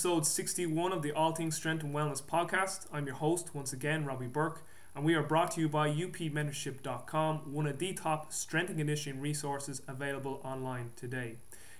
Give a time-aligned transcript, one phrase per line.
[0.00, 2.86] episode 61 of the All Things Strength and Wellness podcast.
[2.90, 4.64] I'm your host, once again, Robbie Burke,
[4.94, 9.20] and we are brought to you by upmentorship.com, one of the top strength and conditioning
[9.20, 11.36] resources available online today.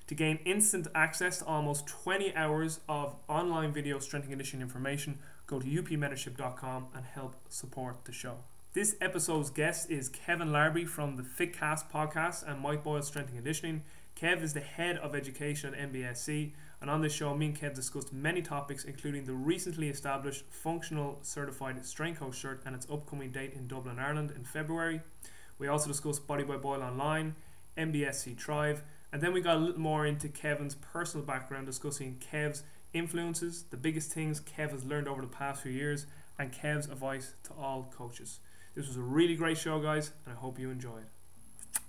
[0.09, 5.19] To gain instant access to almost 20 hours of online video strength and conditioning information,
[5.47, 8.37] go to upmentorship.com and help support the show.
[8.75, 13.39] This episode's guest is Kevin Larrabee from the FitCast podcast and Mike Boyle Strength and
[13.39, 13.83] Conditioning.
[14.15, 17.75] Kev is the head of education at MBSC, and on this show, me and Kev
[17.75, 23.31] discussed many topics, including the recently established Functional Certified Strength Coach cert and its upcoming
[23.31, 25.03] date in Dublin, Ireland in February.
[25.59, 27.35] We also discussed Body by Boyle Online,
[27.77, 32.63] MBSC Thrive, and then we got a little more into Kevin's personal background, discussing Kev's
[32.95, 36.07] influences, the biggest things Kev has learned over the past few years,
[36.39, 38.41] and Kev's advice to all coaches.
[38.75, 41.05] This was a really great show, guys, and I hope you enjoyed.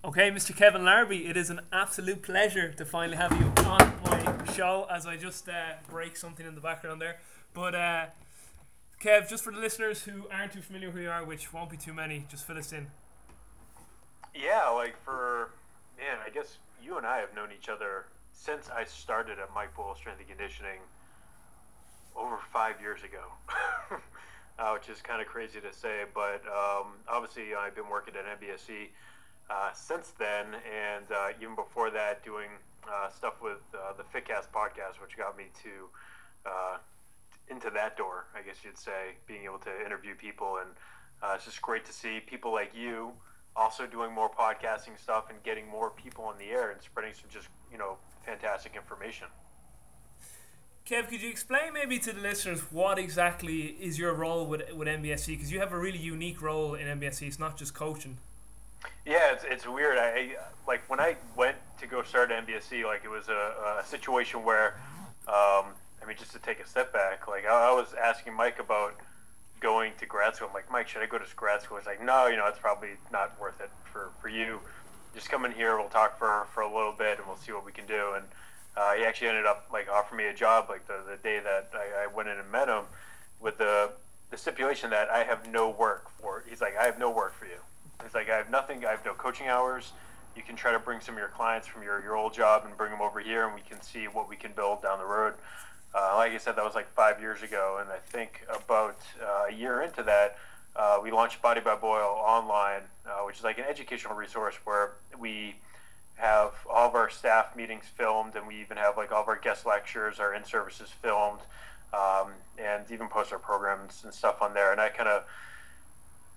[0.04, 0.56] Okay, Mr.
[0.56, 5.06] Kevin Larrabee, it is an absolute pleasure to finally have you on my show as
[5.06, 7.20] I just uh, break something in the background there.
[7.54, 8.06] But, uh,
[9.02, 11.78] Kev, just for the listeners who aren't too familiar who you are, which won't be
[11.78, 12.88] too many, just fill us in.
[14.34, 15.52] Yeah, like for,
[15.98, 19.76] man, I guess you and I have known each other since I started at Mike
[19.76, 20.80] Boyle Strength and Conditioning
[22.16, 23.24] over five years ago.
[24.62, 26.04] uh, which is kind of crazy to say.
[26.14, 28.90] But um, obviously, I've been working at MBSC
[29.50, 32.50] uh, since then, and uh, even before that, doing
[32.88, 36.78] uh, stuff with uh, the FitCast podcast, which got me to uh,
[37.50, 40.70] into that door, I guess you'd say, being able to interview people, and
[41.36, 43.14] it's just great to see people like you
[43.56, 47.30] also doing more podcasting stuff and getting more people on the air and spreading some
[47.30, 49.28] just you know fantastic information.
[50.86, 54.88] Kev, could you explain maybe to the listeners what exactly is your role with with
[54.88, 55.28] MBSC?
[55.28, 57.28] Because you have a really unique role in MBSC.
[57.28, 58.18] It's not just coaching.
[59.06, 59.98] Yeah, it's, it's weird.
[59.98, 60.36] I
[60.68, 64.44] like when I went to go start at MBSC, like it was a, a situation
[64.44, 64.76] where,
[65.28, 68.60] um, I mean, just to take a step back, like I, I, was asking Mike
[68.60, 68.96] about
[69.60, 70.48] going to grad school.
[70.48, 71.78] I'm like, Mike, should I go to grad school?
[71.78, 74.60] He's like, no, you know, it's probably not worth it for, for you.
[75.14, 77.66] Just come in here, we'll talk for, for a little bit, and we'll see what
[77.66, 78.14] we can do.
[78.16, 78.26] And
[78.78, 81.72] uh, he actually ended up like offering me a job like the, the day that
[81.74, 82.86] I, I went in and met him
[83.40, 83.92] with the
[84.30, 86.46] the stipulation that I have no work for.
[86.48, 87.60] He's like, I have no work for you.
[88.02, 88.86] He's like, I have nothing.
[88.86, 89.92] I have no coaching hours.
[90.36, 92.76] You can try to bring some of your clients from your, your old job and
[92.78, 95.34] bring them over here, and we can see what we can build down the road.
[95.94, 99.46] Uh, like I said, that was like five years ago, and I think about uh,
[99.50, 100.38] a year into that,
[100.76, 104.94] uh, we launched Body by Boyle online, uh, which is like an educational resource where
[105.20, 105.56] we
[106.16, 109.40] have all of our staff meetings filmed, and we even have like all of our
[109.40, 111.40] guest lectures, our in services filmed,
[111.94, 114.72] um, and even post our programs and stuff on there.
[114.72, 115.24] And I kind of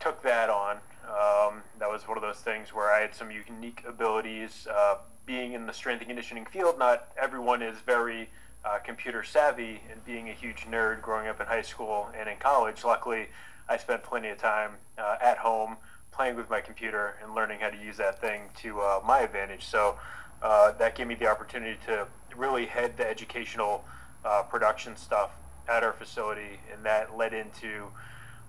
[0.00, 0.78] took that on.
[1.08, 4.66] Um, that was one of those things where I had some unique abilities.
[4.70, 8.28] Uh, being in the strength and conditioning field, not everyone is very
[8.64, 12.36] uh, computer savvy, and being a huge nerd growing up in high school and in
[12.38, 13.28] college, luckily,
[13.68, 15.76] I spent plenty of time uh, at home
[16.12, 19.64] playing with my computer and learning how to use that thing to uh, my advantage.
[19.64, 19.98] So
[20.42, 23.84] uh, that gave me the opportunity to really head the educational
[24.24, 25.30] uh, production stuff
[25.68, 27.88] at our facility, and that led into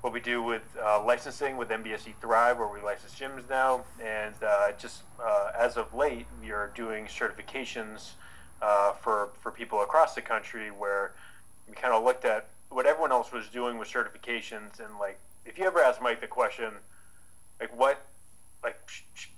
[0.01, 4.35] what we do with uh, licensing with MBSC Thrive, where we license gyms now, and
[4.45, 8.11] uh, just uh, as of late, we are doing certifications
[9.01, 11.13] for for people across the country, where
[11.67, 15.57] we kind of looked at what everyone else was doing with certifications, and like if
[15.57, 16.71] you ever ask Mike the question
[17.59, 18.05] like what
[18.63, 18.79] like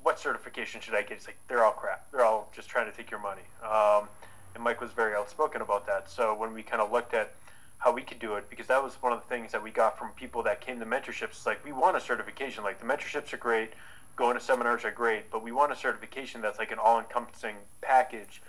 [0.04, 1.14] what certification should I get?
[1.14, 2.10] It's like they're all crap.
[2.12, 3.42] They're all just trying to take your money.
[3.64, 4.08] Um,
[4.56, 6.10] and Mike was very outspoken about that.
[6.10, 7.34] So when we kind of looked at
[7.80, 9.98] how we could do it, because that was one of the things that we got
[9.98, 11.46] from people that came to mentorships.
[11.46, 12.64] Like we want a certification.
[12.64, 13.74] Like the mentorships are great,
[14.16, 18.42] going to seminars are great, but we want a certification that's like an all-encompassing package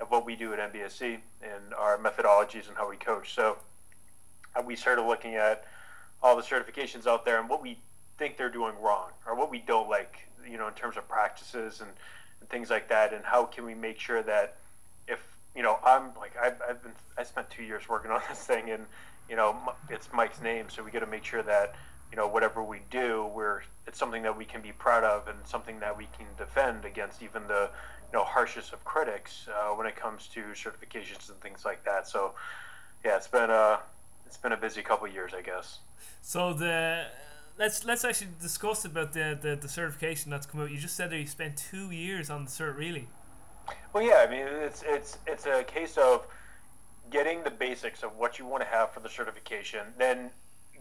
[0.00, 3.34] of what we do at MBSC and our methodologies and how we coach.
[3.34, 3.56] So
[4.54, 5.64] uh, we started looking at
[6.22, 7.78] all the certifications out there and what we
[8.18, 11.80] think they're doing wrong or what we don't like, you know, in terms of practices
[11.80, 11.90] and,
[12.40, 14.56] and things like that, and how can we make sure that
[15.08, 15.18] if
[15.56, 18.70] you know I'm like I've, I've been I spent two years working on this thing,
[18.70, 18.86] and
[19.28, 19.56] you know
[19.88, 21.74] it's Mike's name, so we got to make sure that
[22.10, 25.38] you know whatever we do, we're it's something that we can be proud of and
[25.44, 27.70] something that we can defend against even the
[28.12, 32.06] you know harshest of critics uh, when it comes to certifications and things like that.
[32.06, 32.32] So
[33.04, 33.80] yeah, it's been a
[34.26, 35.78] it's been a busy couple years, I guess.
[36.20, 37.06] So the
[37.58, 40.70] let's let's actually discuss about the, the, the certification that's come out.
[40.70, 43.08] You just said that you spent two years on the cert, really.
[43.92, 44.24] Well, yeah.
[44.26, 46.26] I mean, it's it's it's a case of
[47.10, 50.30] getting the basics of what you want to have for the certification, then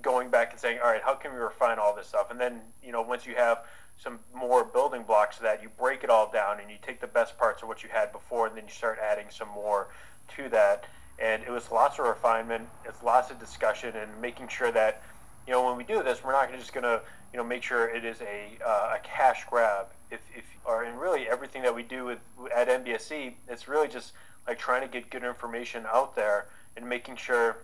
[0.02, 2.32] going back and saying, all right, how can we refine all this stuff?
[2.32, 3.60] And then you know, once you have
[3.98, 7.38] some more building blocks that, you break it all down and you take the best
[7.38, 9.88] parts of what you had before, and then you start adding some more
[10.36, 10.86] to that.
[11.20, 12.68] and it was lots of refinement.
[12.84, 15.02] It's lots of discussion and making sure that
[15.48, 17.02] you know when we do this, we're not just going to
[17.34, 19.88] you know make sure it is a, uh, a cash grab.
[20.12, 22.20] If, if or and really everything that we do with
[22.56, 24.14] at MBSC, it's really just
[24.48, 26.48] like trying to get good information out there
[26.78, 27.58] and making sure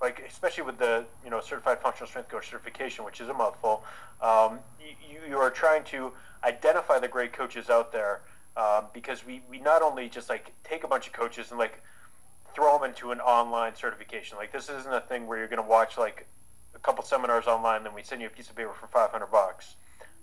[0.00, 3.84] like especially with the you know certified functional strength coach certification, which is a mouthful,
[4.20, 6.12] um, you, you are trying to
[6.44, 8.20] identify the great coaches out there
[8.56, 11.82] um, because we, we not only just like take a bunch of coaches and like
[12.54, 14.36] throw them into an online certification.
[14.36, 16.26] Like this isn't a thing where you're going to watch like
[16.78, 19.74] a couple seminars online, then we send you a piece of paper for 500 bucks.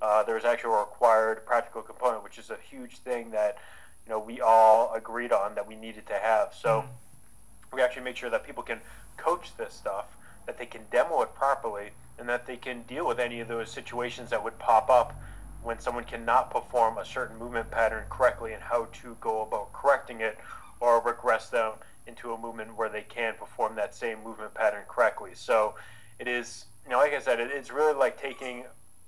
[0.02, 3.58] Uh, there's actually a required practical component, which is a huge thing that
[4.06, 6.54] you know we all agreed on that we needed to have.
[6.54, 7.76] So mm-hmm.
[7.76, 8.80] we actually make sure that people can
[9.18, 10.06] coach this stuff,
[10.46, 13.72] that they can demo it properly, and that they can deal with any of those
[13.72, 15.16] situations that would pop up
[15.64, 20.22] when someone cannot perform a certain movement pattern correctly and how to go about correcting
[20.22, 20.38] it
[20.80, 21.74] or regress them
[22.06, 25.32] into a movement where they can perform that same movement pattern correctly.
[25.34, 25.74] So
[26.20, 28.66] it is, you know, like I said, it, it's really like taking.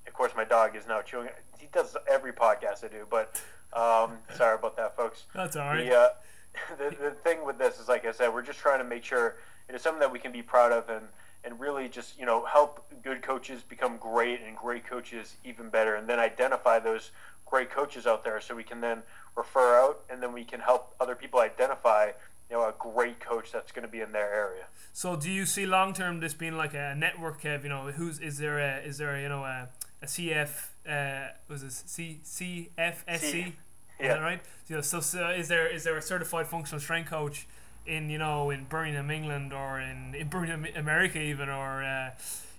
[0.08, 1.30] Of course, my dog is now chewing.
[1.60, 3.42] He does every podcast I do, but
[3.74, 5.26] um, sorry about that, folks.
[5.34, 5.86] That's all right.
[5.86, 6.10] The, uh,
[6.78, 9.38] the, the thing with this is, like I said, we're just trying to make sure
[9.70, 11.08] it is something that we can be proud of and
[11.44, 15.96] and really just you know help good coaches become great and great coaches even better
[15.96, 17.12] and then identify those
[17.46, 19.02] great coaches out there so we can then
[19.36, 22.12] refer out and then we can help other people identify
[22.50, 25.46] you know a great coach that's going to be in their area so do you
[25.46, 28.78] see long term this being like a network of you know who's is there a
[28.80, 29.70] is there a, you know a,
[30.02, 33.56] a CF uh, was it C C F S C
[34.00, 34.08] yeah.
[34.08, 34.42] Is that right?
[34.68, 37.48] You know, so, so is there is there a certified functional strength coach
[37.86, 42.12] in you know in Birmingham, England, or in, in Birmingham, America, even, or uh,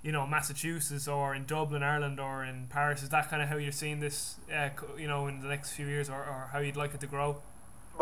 [0.02, 3.02] you know Massachusetts, or in Dublin, Ireland, or in Paris.
[3.02, 5.87] Is that kind of how you're seeing this, uh, you know, in the next few
[5.87, 7.40] years, or, or how you'd like it to grow?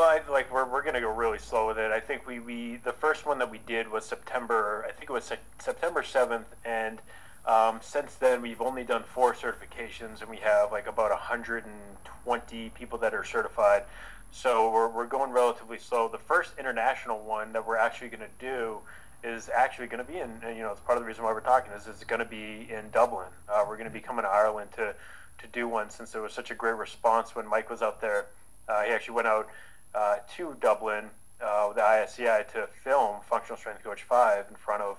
[0.04, 1.90] I, like we're, we're gonna go really slow with it.
[1.90, 4.84] I think we, we the first one that we did was September.
[4.88, 7.00] I think it was se- September seventh, and
[7.46, 12.98] um, since then we've only done four certifications, and we have like about 120 people
[12.98, 13.84] that are certified.
[14.32, 16.08] So we're, we're going relatively slow.
[16.08, 18.78] The first international one that we're actually to do
[19.24, 21.40] is actually going to be in, you know, it's part of the reason why we're
[21.40, 23.28] talking is it's going to be in Dublin.
[23.48, 24.94] Uh, we're going to be coming to Ireland to,
[25.38, 28.26] to do one since there was such a great response when Mike was out there.
[28.68, 29.48] Uh, he actually went out
[29.96, 31.06] uh, to Dublin
[31.40, 34.98] uh, with the ISCI to film Functional Strength Coach 5 in front of,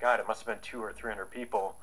[0.00, 1.76] God, it must have been two or 300 people.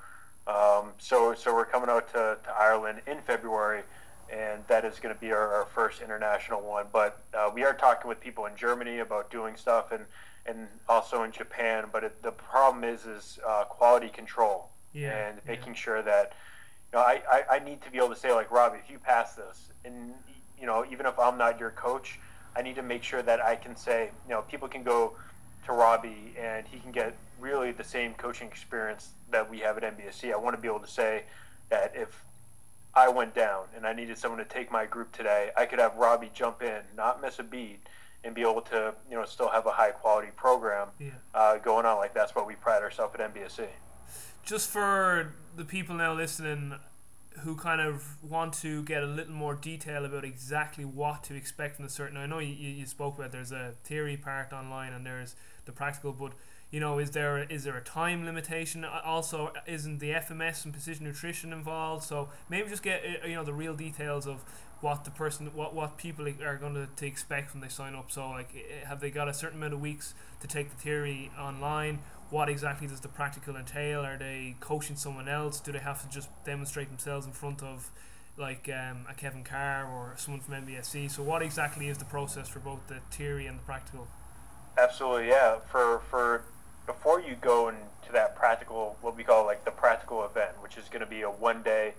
[0.48, 3.84] Um, so, so we're coming out to, to Ireland in February
[4.32, 6.86] and that is going to be our, our, first international one.
[6.92, 10.06] But uh, we are talking with people in Germany about doing stuff, and
[10.46, 11.86] and also in Japan.
[11.92, 15.80] But it, the problem is is uh, quality control yeah, and making yeah.
[15.80, 16.34] sure that
[16.92, 19.00] you know I, I, I need to be able to say like Robbie, if you
[19.00, 20.14] pass this, and
[20.60, 22.20] you know even if I'm not your coach,
[22.56, 25.14] I need to make sure that I can say you know people can go
[25.66, 29.98] to Robbie and he can get really the same coaching experience that we have at
[29.98, 30.32] MBSC.
[30.32, 31.24] I want to be able to say
[31.70, 32.24] that if
[32.94, 35.96] I went down and I needed someone to take my group today, I could have
[35.96, 37.80] Robbie jump in, not miss a beat,
[38.24, 41.10] and be able to you know still have a high quality program yeah.
[41.34, 41.98] uh, going on.
[41.98, 43.68] Like that's what we pride ourselves at MBSC.
[44.44, 46.76] Just for the people now listening
[47.40, 51.76] who kind of want to get a little more detail about exactly what to expect
[51.78, 52.18] from a certain.
[52.18, 56.14] I know you, you spoke about there's a theory part online and there's the practical,
[56.14, 56.34] but
[56.72, 58.84] you know, is there is there a time limitation?
[58.86, 62.04] Also, isn't the FMS and precision nutrition involved?
[62.04, 64.44] So maybe just get uh, you know the real details of
[64.82, 68.12] what the person, what what people are going to, to expect when they sign up.
[68.12, 68.54] So like,
[68.86, 72.00] have they got a certain amount of weeks to take the theory online?
[72.30, 74.02] What exactly does the practical entail?
[74.02, 75.60] Are they coaching someone else?
[75.60, 77.92] Do they have to just demonstrate themselves in front of
[78.38, 81.12] like um, a Kevin Carr or someone from MBSC?
[81.12, 84.08] So what exactly is the process for both the theory and the practical?
[84.78, 85.60] Absolutely, yeah.
[85.72, 86.44] For for
[86.86, 90.90] before you go into that practical, what we call like the practical event, which is
[90.90, 91.94] going to be a one day,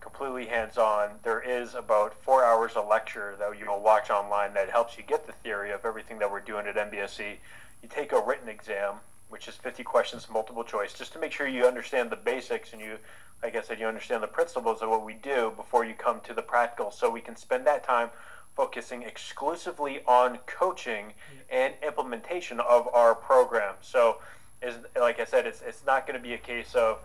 [0.00, 4.54] completely hands on, there is about four hours of lecture that you will watch online
[4.54, 7.36] that helps you get the theory of everything that we're doing at MBSC.
[7.82, 8.96] You take a written exam,
[9.30, 12.82] which is 50 questions, multiple choice, just to make sure you understand the basics and
[12.82, 12.98] you,
[13.42, 16.34] like I said, you understand the principles of what we do before you come to
[16.34, 16.90] the practical.
[16.90, 18.10] So we can spend that time
[18.56, 21.14] focusing exclusively on coaching
[21.48, 23.74] and implementation of our program.
[23.80, 24.18] So,
[24.60, 26.98] is like I said, it's it's not going to be a case of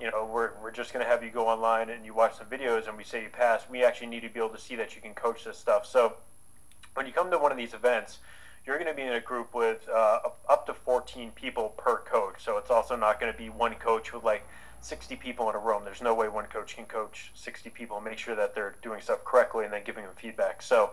[0.00, 2.46] you know we're, we're just going to have you go online and you watch some
[2.46, 3.62] videos and we say you pass.
[3.70, 5.86] We actually need to be able to see that you can coach this stuff.
[5.86, 6.14] So,
[6.94, 8.18] when you come to one of these events,
[8.68, 12.44] you're going to be in a group with uh, up to 14 people per coach.
[12.44, 14.46] So it's also not going to be one coach with like
[14.82, 15.84] 60 people in a room.
[15.86, 19.00] There's no way one coach can coach 60 people and make sure that they're doing
[19.00, 20.60] stuff correctly and then giving them feedback.
[20.60, 20.92] So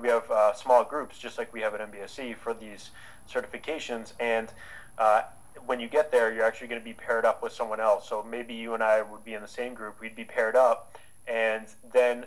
[0.00, 2.90] we have uh, small groups, just like we have at MBSC for these
[3.28, 4.12] certifications.
[4.20, 4.52] And
[4.96, 5.22] uh,
[5.66, 8.08] when you get there, you're actually going to be paired up with someone else.
[8.08, 10.00] So maybe you and I would be in the same group.
[10.00, 12.26] We'd be paired up, and then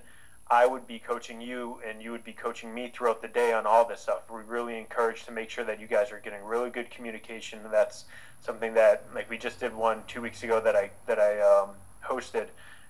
[0.51, 3.67] I would be coaching you, and you would be coaching me throughout the day on
[3.67, 4.21] all this stuff.
[4.31, 7.59] We really encourage to make sure that you guys are getting really good communication.
[7.71, 8.05] That's
[8.41, 11.71] something that, like, we just did one two weeks ago that I that I um,
[12.03, 12.47] hosted,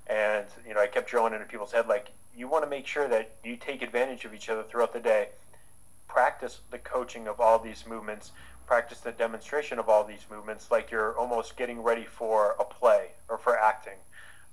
[0.08, 3.10] and you know, I kept drilling into people's head like, you want to make sure
[3.10, 5.30] that you take advantage of each other throughout the day.
[6.08, 8.32] Practice the coaching of all these movements
[8.70, 13.08] practice the demonstration of all these movements like you're almost getting ready for a play
[13.28, 13.98] or for acting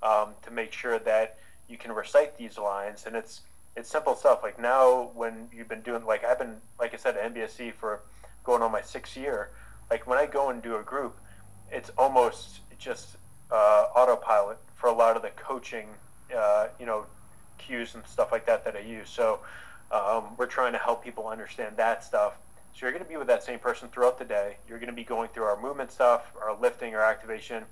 [0.01, 1.37] um, to make sure that
[1.67, 3.41] you can recite these lines and it's
[3.75, 7.15] it's simple stuff like now when you've been doing like i've been like i said
[7.17, 8.01] at mbsc for
[8.43, 9.49] going on my sixth year
[9.89, 11.17] like when i go and do a group
[11.71, 13.17] it's almost just
[13.51, 15.87] uh, autopilot for a lot of the coaching
[16.35, 17.05] uh, you know
[17.57, 19.39] cues and stuff like that that i use so
[19.91, 22.33] um, we're trying to help people understand that stuff
[22.77, 24.57] so you're going to be with that same person throughout the day.
[24.69, 27.63] You're going to be going through our movement stuff, our lifting, our activation,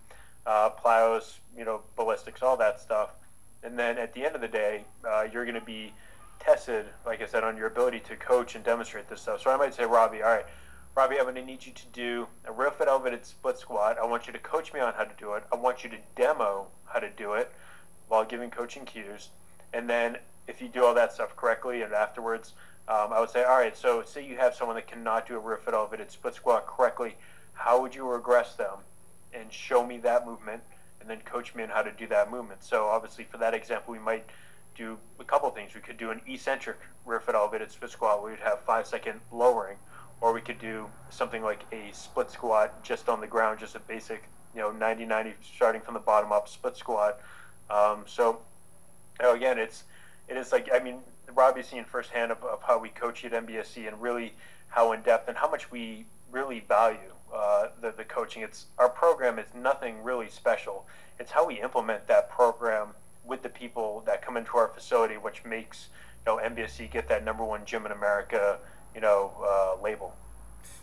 [0.48, 3.12] uh, plyos, you know, ballistics, all that stuff.
[3.66, 5.92] And then at the end of the day, uh, you're going to be
[6.40, 9.42] tested, like I said, on your ability to coach and demonstrate this stuff.
[9.42, 10.46] So I might say, Robbie, all right,
[10.96, 13.98] Robbie, I'm going to need you to do a rear foot elevated split squat.
[14.00, 15.44] I want you to coach me on how to do it.
[15.52, 17.52] I want you to demo how to do it
[18.08, 19.30] while giving coaching cues.
[19.74, 20.18] And then
[20.48, 22.54] if you do all that stuff correctly and afterwards,
[22.88, 25.40] um, I would say, all right, so say you have someone that cannot do a
[25.40, 27.16] rear foot elevated split squat correctly.
[27.54, 28.78] How would you regress them
[29.34, 30.62] and show me that movement
[31.06, 32.64] and then coach me on how to do that movement?
[32.64, 34.26] So obviously for that example, we might
[34.76, 35.76] do a couple things.
[35.76, 39.20] We could do an eccentric rear foot elevated split squat where we'd have five second
[39.32, 39.78] lowering,
[40.20, 43.80] or we could do something like a split squat just on the ground, just a
[43.80, 44.24] basic,
[44.56, 47.20] you know, 90-90 starting from the bottom up split squat.
[47.70, 48.40] Um, so,
[49.20, 49.84] you know, again, it's
[50.28, 51.02] it is like I mean,
[51.34, 54.34] Robbie's seen firsthand of, of how we coach at MBSC and really
[54.70, 58.44] how in depth and how much we really value uh, the, the coaching.
[58.44, 60.86] It's our program is nothing really special.
[61.20, 62.90] It's how we implement that program
[63.26, 65.90] with the people that come into our facility, which makes
[66.26, 68.60] you know MBSC get that number one gym in America,
[68.94, 70.16] you know, uh, label.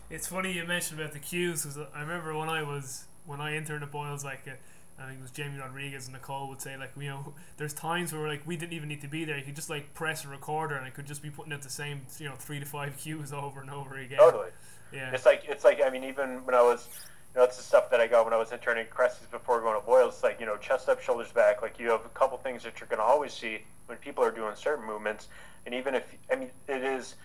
[0.09, 3.55] It's funny you mentioned about the cues because I remember when I was when I
[3.55, 4.41] interned at Boyles, like.
[4.47, 4.51] Uh,
[4.99, 8.13] I think it was Jamie Rodriguez and Nicole would say like you know there's times
[8.13, 10.27] where like we didn't even need to be there you could just like press a
[10.27, 12.95] recorder and it could just be putting out the same you know three to five
[12.99, 14.49] cues over and over again totally
[14.93, 16.87] yeah it's like it's like I mean even when I was
[17.33, 19.61] you know it's the stuff that I got when I was interning at Cressy's before
[19.61, 22.09] going to Boyle it's like you know chest up shoulders back like you have a
[22.09, 25.27] couple things that you're going to always see when people are doing certain movements
[25.65, 27.15] and even if I mean it is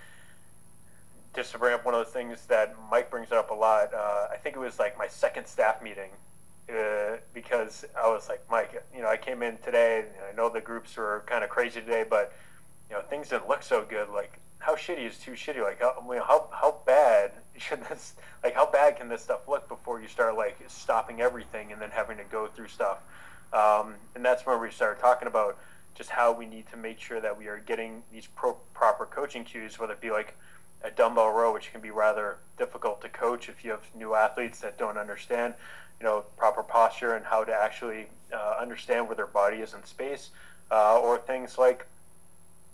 [1.34, 4.28] just to bring up one of the things that Mike brings up a lot uh,
[4.32, 6.10] I think it was like my second staff meeting
[6.70, 10.00] uh, because I was like, Mike, you know, I came in today.
[10.00, 12.32] And I know the groups were kind of crazy today, but
[12.90, 14.08] you know, things didn't look so good.
[14.10, 15.62] Like, how shitty is too shitty?
[15.62, 15.94] Like, how
[16.26, 18.14] how how bad should this?
[18.42, 21.90] Like, how bad can this stuff look before you start like stopping everything and then
[21.90, 22.98] having to go through stuff?
[23.52, 25.58] Um, and that's where we started talking about
[25.94, 29.42] just how we need to make sure that we are getting these pro- proper coaching
[29.42, 30.36] cues, whether it be like
[30.82, 34.60] a dumbbell row, which can be rather difficult to coach if you have new athletes
[34.60, 35.54] that don't understand
[36.00, 39.84] you know, proper posture and how to actually uh, understand where their body is in
[39.84, 40.30] space,
[40.70, 41.86] uh, or things like,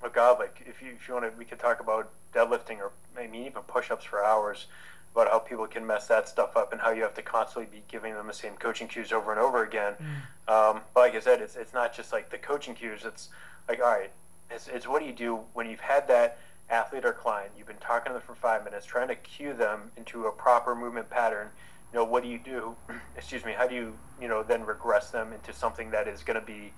[0.04, 2.92] oh God, like if you if you want to, we could talk about deadlifting or
[3.14, 4.66] maybe even push-ups for hours
[5.12, 7.84] about how people can mess that stuff up and how you have to constantly be
[7.88, 9.94] giving them the same coaching cues over and over again.
[9.94, 10.52] Mm.
[10.52, 13.04] Um, but like I said, it's it's not just like the coaching cues.
[13.04, 13.30] It's
[13.68, 14.10] like all right,
[14.50, 16.38] it's, it's what do you do when you've had that
[16.70, 19.90] athlete or client, you've been talking to them for five minutes, trying to cue them
[19.96, 21.48] into a proper movement pattern
[21.94, 22.74] you know, what do you do?
[23.16, 23.52] Excuse me.
[23.56, 26.72] How do you, you know, then regress them into something that is going to be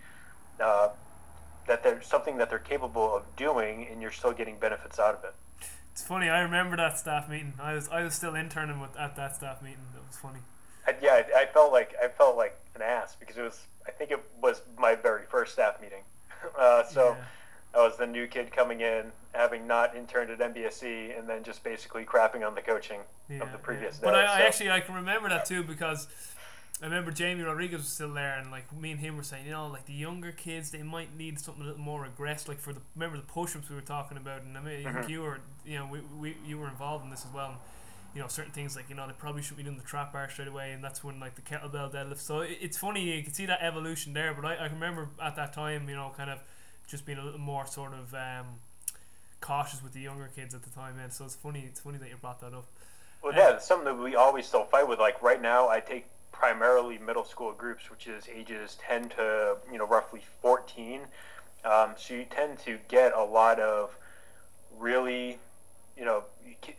[0.60, 0.90] uh,
[1.66, 5.24] that they're something that they're capable of doing, and you're still getting benefits out of
[5.24, 5.34] it.
[5.92, 6.28] It's funny.
[6.28, 7.54] I remember that staff meeting.
[7.60, 9.80] I was I was still interning with at that staff meeting.
[9.94, 10.40] It was funny.
[10.86, 13.66] I, yeah, I, I, felt like I felt like an ass because it was.
[13.86, 16.02] I think it was my very first staff meeting.
[16.56, 17.16] Uh, so.
[17.18, 17.24] Yeah
[17.76, 21.62] I was the new kid coming in, having not interned at MBSC, and then just
[21.62, 24.00] basically crapping on the coaching yeah, of the previous yeah.
[24.00, 24.04] day.
[24.06, 24.32] But I, so.
[24.32, 26.08] I, actually I can remember that too because
[26.82, 29.52] I remember Jamie Rodriguez was still there, and like me and him were saying, you
[29.52, 32.48] know, like the younger kids they might need something a little more aggressive.
[32.48, 35.10] Like for the remember the push-ups we were talking about, and I mean mm-hmm.
[35.10, 37.50] you were you know we, we you were involved in this as well.
[37.50, 37.58] And,
[38.14, 40.30] you know certain things like you know they probably should be doing the trap bar
[40.30, 43.34] straight away and that's when like the kettlebell deadlift so it, it's funny you can
[43.34, 46.38] see that evolution there but I, I remember at that time you know kind of
[46.86, 48.46] just being a little more sort of um,
[49.40, 50.98] cautious with the younger kids at the time.
[51.02, 51.64] And so it's funny.
[51.66, 52.66] It's funny that you brought that up.
[53.22, 54.98] Well, um, yeah, it's something that we always still fight with.
[54.98, 56.06] Like right now, I take
[56.38, 61.02] primarily middle school groups, which is ages 10 to you know roughly 14.
[61.64, 63.96] Um, so you tend to get a lot of
[64.78, 65.38] really,
[65.96, 66.24] you know,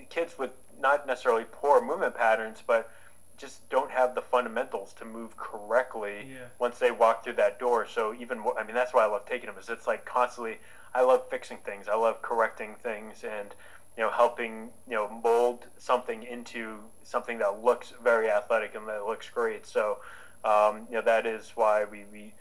[0.10, 2.90] kids with not necessarily poor movement patterns, but
[3.38, 6.46] just don't have the fundamentals to move correctly Yeah.
[6.60, 7.86] once they walk through that door.
[7.88, 9.58] So even more, I mean, that's why I love taking them.
[9.60, 10.60] Is it's like constantly.
[10.94, 11.88] I love fixing things.
[11.88, 13.54] I love correcting things and
[13.98, 19.06] you know helping you know mold something into something that looks very athletic and that
[19.06, 19.66] looks great.
[19.66, 19.98] So
[20.44, 22.06] um, you know that is why we.
[22.12, 22.34] we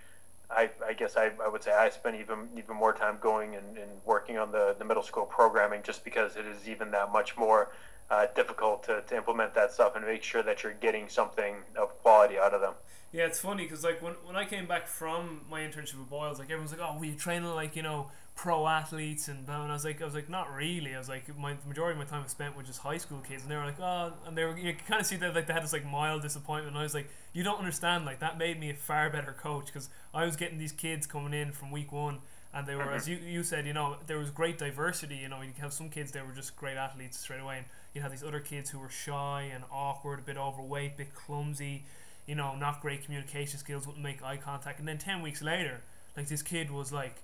[0.48, 3.76] I, I guess I, I would say I spend even even more time going and,
[3.76, 7.36] and working on the, the middle school programming just because it is even that much
[7.36, 7.72] more
[8.10, 12.00] uh, difficult to, to implement that stuff and make sure that you're getting something of
[12.00, 12.75] quality out of them.
[13.12, 16.38] Yeah, it's funny because like when, when I came back from my internship with Boyles,
[16.38, 19.73] like everyone's like, "Oh, were you training like you know pro athletes?" And, blah, and
[19.73, 20.95] I was like, I was like, not really.
[20.95, 23.19] I was like, my the majority of my time was spent with just high school
[23.19, 25.49] kids, and they were like, "Oh," and they were you kind of see that like
[25.49, 26.69] they had this like mild disappointment.
[26.69, 28.05] And I was like, you don't understand.
[28.05, 31.35] Like that made me a far better coach because I was getting these kids coming
[31.35, 32.21] in from week one.
[32.55, 33.26] And they were, as mm-hmm.
[33.26, 35.16] you, you said, you know, there was great diversity.
[35.16, 38.00] You know, you have some kids that were just great athletes straight away, and you
[38.00, 41.85] had these other kids who were shy and awkward, a bit overweight, a bit clumsy,
[42.26, 44.78] you know, not great communication skills, wouldn't make eye contact.
[44.78, 45.83] And then 10 weeks later,
[46.16, 47.16] like this kid was like,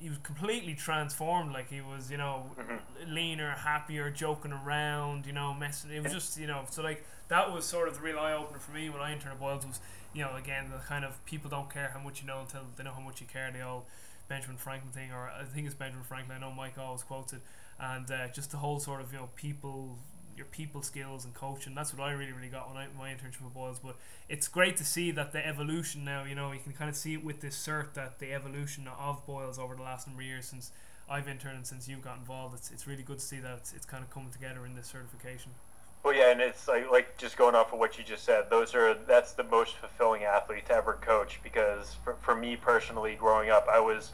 [0.00, 1.52] he was completely transformed.
[1.52, 2.50] Like he was, you know,
[3.06, 5.90] leaner, happier, joking around, you know, messing.
[5.90, 8.58] It was just, you know, so like that was sort of the real eye opener
[8.58, 9.80] for me when I entered Boyles was,
[10.14, 12.82] you know, again, the kind of people don't care how much you know until they
[12.82, 13.50] know how much you care.
[13.52, 13.86] They all
[14.28, 16.38] Benjamin Franklin thing, or I think it's Benjamin Franklin.
[16.38, 17.40] I know Mike always quotes it,
[17.78, 19.98] and uh, just the whole sort of you know people
[20.40, 21.74] your people skills and coaching.
[21.74, 23.78] That's what I really, really got when I my internship with Boyles.
[23.78, 23.96] But
[24.28, 26.24] it's great to see that the evolution now.
[26.24, 29.24] You know, you can kind of see it with this cert that the evolution of
[29.26, 30.72] Boyles over the last number of years since
[31.08, 32.54] I've interned and since you've got involved.
[32.56, 34.86] It's, it's really good to see that it's, it's kind of coming together in this
[34.86, 35.52] certification.
[36.02, 38.44] Well, yeah, and it's like like just going off of what you just said.
[38.48, 43.16] Those are that's the most fulfilling athlete to ever coach because for, for me personally,
[43.16, 44.12] growing up, I was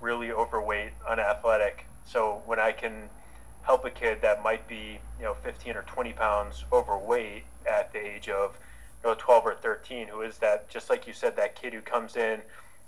[0.00, 1.86] really overweight, unathletic.
[2.04, 3.08] So when I can
[3.66, 7.98] help a kid that might be you know 15 or 20 pounds overweight at the
[7.98, 8.56] age of
[9.02, 10.68] you know 12 or 13, who is that?
[10.68, 12.40] Just like you said, that kid who comes in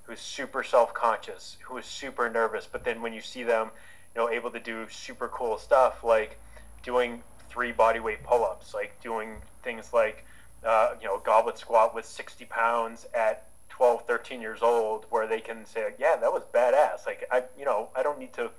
[0.08, 3.70] who's super self-conscious, who is super nervous, but then when you see them,
[4.14, 6.40] you know, able to do super cool stuff like
[6.82, 10.24] doing three bodyweight pull-ups, like doing things like
[10.64, 15.40] uh, you know goblet squat with 60 pounds at 12, 13 years old, where they
[15.40, 17.06] can say, yeah, that was badass.
[17.06, 18.50] Like I, you know, I don't need to, you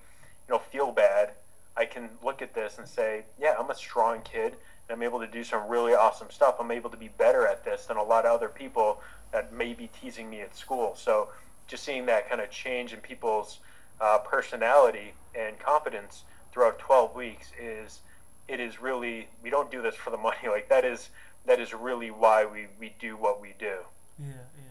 [0.50, 1.32] know, feel bad.
[1.80, 4.58] I can look at this and say, yeah, I'm a strong kid.
[4.88, 6.56] And I'm able to do some really awesome stuff.
[6.60, 9.74] I'm able to be better at this than a lot of other people that may
[9.74, 10.94] be teasing me at school.
[10.98, 11.30] So
[11.68, 13.60] just seeing that kind of change in people's
[14.02, 18.00] uh, personality and confidence throughout 12 weeks is
[18.48, 21.10] it is really we don't do this for the money like that is
[21.46, 23.78] that is really why we, we do what we do
[24.20, 24.69] yeah yeah yeah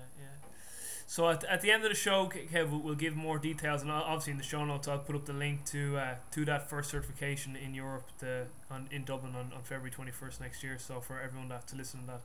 [1.10, 4.32] so at, at the end of the show Kev we'll, give more details and obviously
[4.32, 7.56] in the show notes I'll put up the link to uh, to that first certification
[7.56, 11.48] in Europe the, on, in Dublin on, on February 21st next year so for everyone
[11.48, 12.20] that to listen that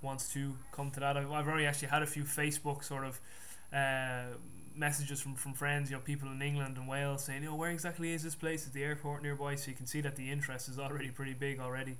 [0.00, 3.20] wants to come to that I've, already actually had a few Facebook sort of
[3.72, 4.36] uh,
[4.74, 7.70] messages from, from friends, you know, people in England and Wales saying, you know, where
[7.70, 8.66] exactly is this place?
[8.66, 9.54] Is the airport nearby?
[9.54, 11.96] So you can see that the interest is already pretty big already.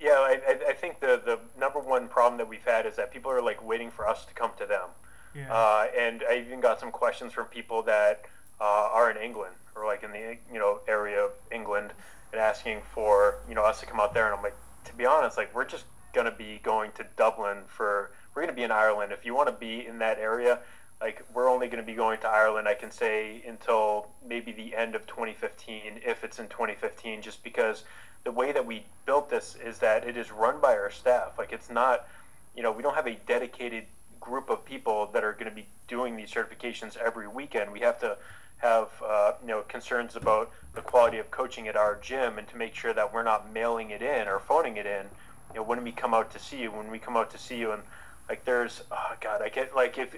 [0.00, 3.30] Yeah, I, I think the, the number one problem that we've had is that people
[3.30, 4.88] are like waiting for us to come to them.
[5.36, 5.52] Yeah.
[5.52, 8.24] Uh, and I even got some questions from people that
[8.60, 11.92] uh, are in England or like in the you know area of England
[12.32, 14.26] and asking for you know us to come out there.
[14.26, 18.10] And I'm like, to be honest, like we're just gonna be going to Dublin for
[18.34, 19.12] we're gonna be in Ireland.
[19.12, 20.60] If you want to be in that area,
[21.00, 24.74] like we're only going to be going to Ireland, I can say until maybe the
[24.74, 27.84] end of 2015, if it's in 2015, just because
[28.24, 31.38] the way that we built this is that it is run by our staff.
[31.38, 32.08] Like it's not,
[32.56, 33.84] you know, we don't have a dedicated
[34.26, 37.72] group of people that are going to be doing these certifications every weekend.
[37.72, 38.18] We have to
[38.58, 42.56] have, uh, you know, concerns about the quality of coaching at our gym and to
[42.56, 45.06] make sure that we're not mailing it in or phoning it in.
[45.52, 47.56] You know, when we come out to see you, when we come out to see
[47.56, 47.82] you, and
[48.28, 50.16] like there's, oh God, I get like if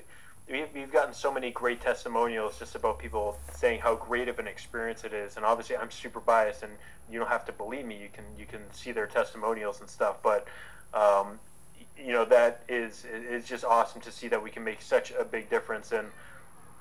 [0.50, 5.04] we've gotten so many great testimonials just about people saying how great of an experience
[5.04, 6.72] it is and obviously i'm super biased and
[7.10, 10.16] you don't have to believe me you can you can see their testimonials and stuff
[10.22, 10.48] but
[10.94, 11.38] um,
[12.02, 15.24] you know that is is just awesome to see that we can make such a
[15.24, 16.06] big difference in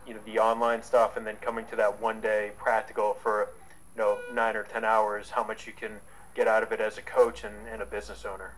[0.06, 3.50] you know the online stuff and then coming to that one day practical for
[3.96, 5.92] you know nine or ten hours how much you can
[6.36, 8.54] get out of it as a coach and, and a business owner.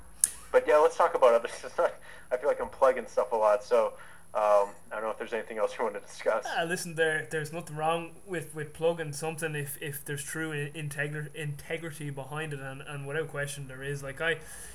[0.51, 1.91] But yeah let's talk about other stuff.
[2.31, 3.93] I feel like i'm plugging stuff a lot so
[4.31, 6.45] Um, I don't know if there's anything else you want to discuss.
[6.45, 11.33] Uh, listen, there there's nothing wrong with, with plugging something if, if there's true integri-
[11.33, 14.03] integrity behind it, and, and without question there is.
[14.03, 14.33] Like I,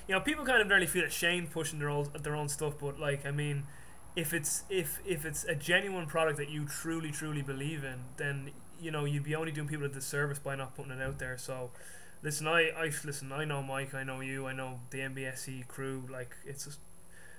[0.09, 2.99] you know, people kind of nearly feel ashamed pushing their own their own stuff, but
[2.99, 3.62] like I mean,
[4.17, 8.51] if it's if if it's a genuine product that you truly truly believe in, then
[8.81, 11.38] you know you'd be only doing people a disservice by not putting it out there.
[11.38, 11.71] So.
[12.23, 13.33] Listen, I, I listen.
[13.33, 13.93] I know Mike.
[13.93, 14.47] I know you.
[14.47, 16.05] I know the MBSC crew.
[16.11, 16.79] Like it's just,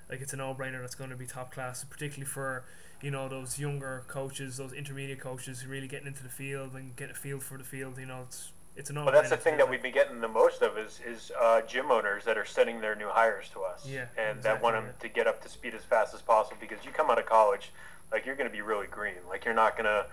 [0.09, 2.65] like it's a no-brainer that's going to be top class, particularly for
[3.01, 7.11] you know those younger coaches, those intermediate coaches, really getting into the field and getting
[7.11, 7.97] a feel for the field.
[7.97, 9.05] You know, it's it's a no.
[9.05, 11.91] Well, that's the thing that we've been getting the most of is is uh, gym
[11.91, 14.85] owners that are sending their new hires to us, yeah, and exactly, that want them
[14.85, 15.01] yeah.
[15.01, 17.71] to get up to speed as fast as possible because you come out of college,
[18.11, 20.05] like you're going to be really green, like you're not going to,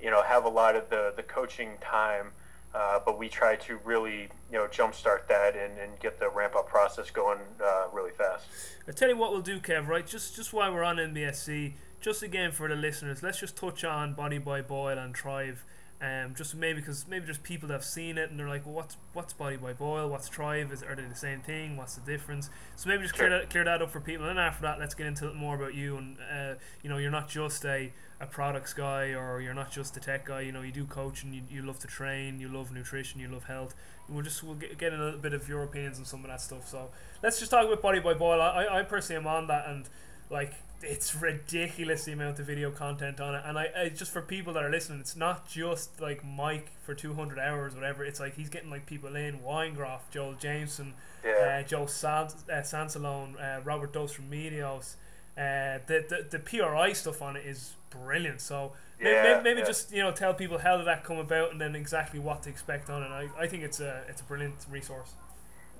[0.00, 2.32] you know, have a lot of the the coaching time
[2.76, 6.54] uh, but we try to really, you know, jumpstart that and, and get the ramp
[6.54, 8.44] up process going uh, really fast.
[8.86, 9.88] I tell you what we'll do, Kev.
[9.88, 13.82] Right, just just while we're on MBSC, just again for the listeners, let's just touch
[13.82, 15.64] on Body by Boyle and Thrive.
[16.06, 18.76] Um, just maybe because maybe there's people that have seen it and they're like, well,
[18.76, 20.08] what's what's Body by Boyle?
[20.08, 20.70] What's Thrive?
[20.72, 21.76] Is are they the same thing?
[21.76, 22.48] What's the difference?
[22.76, 24.28] So maybe just clear that clear that up for people.
[24.28, 25.96] And after that, let's get into more about you.
[25.96, 29.96] And uh, you know, you're not just a a products guy or you're not just
[29.96, 30.42] a tech guy.
[30.42, 33.28] You know, you do coach and you, you love to train, you love nutrition, you
[33.28, 33.74] love health.
[34.06, 36.30] And we'll just we'll get, get a little bit of your opinions on some of
[36.30, 36.68] that stuff.
[36.68, 36.90] So
[37.22, 38.40] let's just talk about Body by Boyle.
[38.40, 39.88] I, I personally am on that and
[40.30, 40.54] like
[40.86, 43.42] it's ridiculous the amount of video content on it.
[43.44, 46.94] And I, I just for people that are listening, it's not just like Mike for
[46.94, 48.04] 200 hours, whatever.
[48.04, 50.94] It's like he's getting like people in Weingroff, Joel Jamieson,
[51.24, 51.60] yeah.
[51.60, 54.96] uh, Joe San, uh, Sansalone, uh, Robert Dos Remedios.
[55.36, 58.40] Uh, the, the the PRI stuff on it is brilliant.
[58.40, 59.66] So yeah, maybe, maybe yeah.
[59.66, 62.48] just you know tell people how did that come about and then exactly what to
[62.48, 63.08] expect on it.
[63.08, 65.12] I, I think it's a it's a brilliant resource.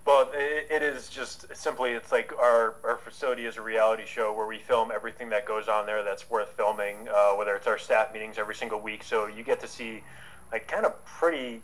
[0.07, 4.33] Well, it, it is just simply it's like our, our facility is a reality show
[4.33, 7.77] where we film everything that goes on there that's worth filming, uh, whether it's our
[7.77, 9.03] staff meetings every single week.
[9.03, 10.05] So you get to see
[10.53, 11.61] like kind of pretty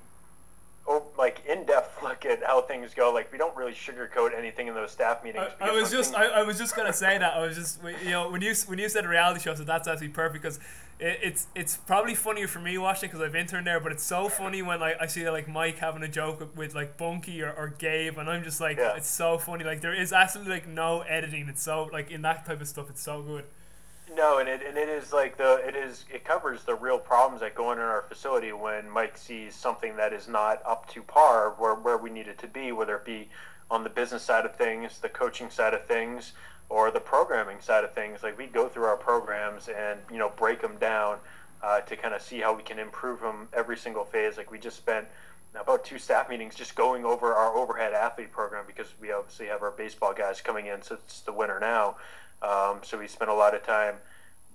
[0.88, 3.12] oh, like in-depth look at how things go.
[3.12, 5.46] Like we don't really sugarcoat anything in those staff meetings.
[5.61, 8.11] I, I was just I, I was just gonna say that I was just you
[8.11, 10.59] know when you when you said reality show, so that's actually perfect because
[11.02, 14.28] it, it's it's probably funnier for me watching because I've interned there, but it's so
[14.28, 17.68] funny when like I see like Mike having a joke with like Bunky or, or
[17.68, 18.96] Gabe, and I'm just like Yeah.
[18.96, 19.64] it's so funny.
[19.64, 21.48] Like there is absolutely like no editing.
[21.48, 23.44] It's so like in that type of stuff, it's so good.
[24.14, 27.40] No, and it, and it is like the it is it covers the real problems
[27.40, 31.02] that go on in our facility when Mike sees something that is not up to
[31.02, 33.30] par where where we need it to be, whether it be
[33.70, 36.32] on the business side of things, the coaching side of things,
[36.72, 38.22] or the programming side of things.
[38.22, 41.18] Like we go through our programs and you know break them down
[41.62, 44.38] uh, to kind of see how we can improve them every single phase.
[44.38, 45.06] Like we just spent
[45.54, 49.62] about two staff meetings just going over our overhead athlete program because we obviously have
[49.62, 51.96] our baseball guys coming in, so it's the winter now.
[52.40, 53.96] Um, so we spent a lot of time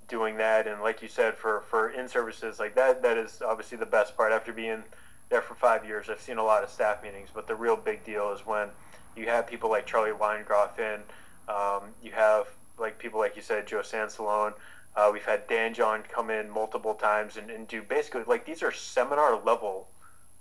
[0.08, 3.78] doing that, and like you said, for for in services like that, that is obviously
[3.78, 4.32] the best part.
[4.32, 4.84] After being
[5.30, 8.04] there for five years, I've seen a lot of staff meetings, but the real big
[8.04, 8.70] deal is when
[9.16, 11.02] you have people like Charlie Weingroff in.
[11.48, 14.54] Um, you have like people like you said, Joe Sansalone.
[14.96, 18.64] Uh, we've had Dan John come in multiple times and, and do basically like these
[18.64, 19.88] are seminar level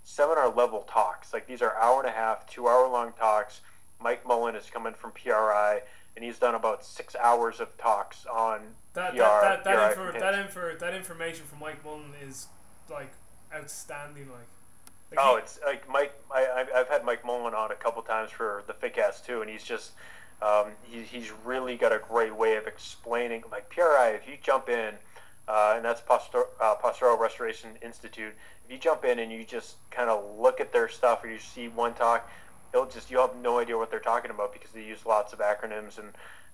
[0.03, 1.33] seminar level talks.
[1.33, 3.61] Like these are hour and a half, two hour long talks.
[4.01, 5.81] Mike Mullin is coming from PRI,
[6.17, 8.61] and he's done about six hours of talks on
[8.95, 9.19] That PR.
[9.19, 12.47] that that that, PRI infor- that, infor- that information from Mike Mullin is
[12.91, 13.11] like
[13.55, 14.29] outstanding.
[14.31, 14.47] Like,
[15.11, 16.13] like Oh, he- it's like Mike.
[16.33, 19.51] I, I've- I've had Mike Mullin on a couple times for the FitCast too, and
[19.51, 19.93] he's just
[20.43, 23.43] um, he, he's really got a great way of explaining.
[23.51, 24.95] Like PRI, if you jump in,
[25.49, 28.35] uh, and that's Postur- uh, Postural Restoration Institute.
[28.65, 31.39] If you jump in and you just kind of look at their stuff, or you
[31.39, 32.29] see one talk,
[32.73, 35.39] it'll just you'll have no idea what they're talking about because they use lots of
[35.39, 36.09] acronyms and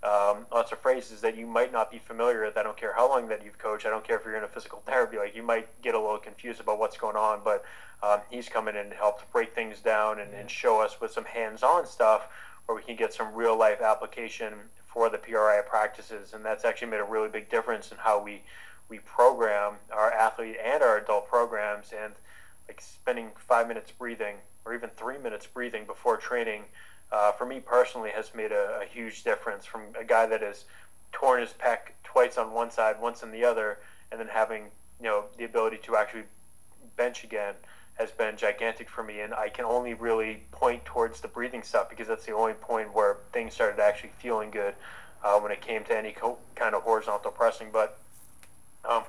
[0.04, 2.56] um, lots of phrases that you might not be familiar with.
[2.56, 3.86] I don't care how long that you've coached.
[3.86, 5.16] I don't care if you're in a physical therapy.
[5.16, 7.64] Like you might get a little confused about what's going on, but
[8.02, 11.24] um, he's coming in and helped break things down and, and show us with some
[11.24, 12.28] hands-on stuff
[12.66, 14.54] where we can get some real-life application
[14.86, 18.42] for the PRI practices, and that's actually made a really big difference in how we
[18.88, 22.12] we program our athlete and our adult programs and
[22.68, 26.64] like spending five minutes breathing or even three minutes breathing before training
[27.10, 30.66] uh, for me personally has made a, a huge difference from a guy that has
[31.10, 33.78] torn his pec twice on one side once on the other
[34.10, 34.64] and then having
[35.00, 36.24] you know the ability to actually
[36.96, 37.54] bench again
[37.94, 41.88] has been gigantic for me and i can only really point towards the breathing stuff
[41.90, 44.74] because that's the only point where things started actually feeling good
[45.24, 47.98] uh, when it came to any co- kind of horizontal pressing but
[48.84, 49.04] um,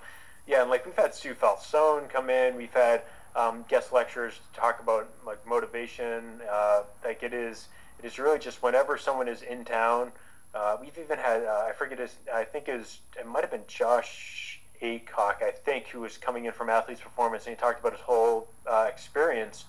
[0.46, 3.04] yeah, and like we've had Sue Falsone come in, we've had
[3.36, 6.41] um, guest lecturers talk about like motivation.
[6.52, 7.67] Uh, like it is,
[8.00, 10.12] it is really just whenever someone is in town,
[10.54, 13.50] Uh, we've even had uh, I forget his I think it was it might have
[13.52, 14.53] been Josh
[14.84, 18.02] Aycock I think who was coming in from Athletes Performance and he talked about his
[18.02, 19.65] whole uh, experience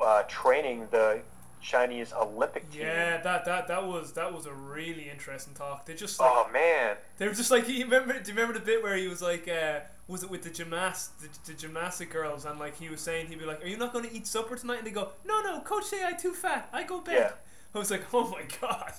[0.00, 1.20] uh, training the
[1.60, 2.82] Chinese Olympic team.
[2.82, 5.86] Yeah, that, that that was that was a really interesting talk.
[5.86, 8.64] They just like, Oh man, they were just like you remember do you remember the
[8.64, 12.44] bit where he was like uh, was it with the gymnast the, the gymnastic girls
[12.44, 14.56] and like he was saying he'd be like are you not going to eat supper
[14.56, 17.16] tonight and they go no no coach say I too fat I go bed.
[17.16, 17.32] Yeah.
[17.74, 18.92] I was like oh my god.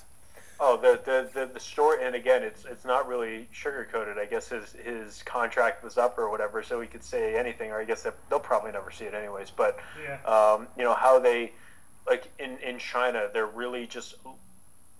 [0.62, 4.18] Oh, the the, the, the story, and again, it's it's not really sugar coated.
[4.18, 7.70] I guess his his contract was up or whatever, so he could say anything.
[7.70, 9.50] Or I guess they'll probably never see it anyways.
[9.50, 10.18] But Yeah.
[10.24, 11.52] um, you know how they
[12.06, 14.16] like in in China, they're really just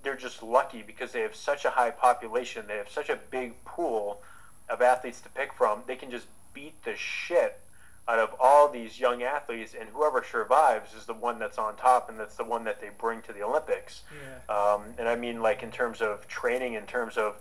[0.03, 2.65] they're just lucky because they have such a high population.
[2.67, 4.23] They have such a big pool
[4.71, 5.83] of athletes to pick from.
[5.87, 7.61] They can just beat the shit
[8.11, 12.09] out of all these young athletes, and whoever survives is the one that's on top,
[12.11, 14.03] and that's the one that they bring to the Olympics.
[14.11, 14.55] Yeah.
[14.57, 17.37] Um, and I mean, like in terms of training, in terms of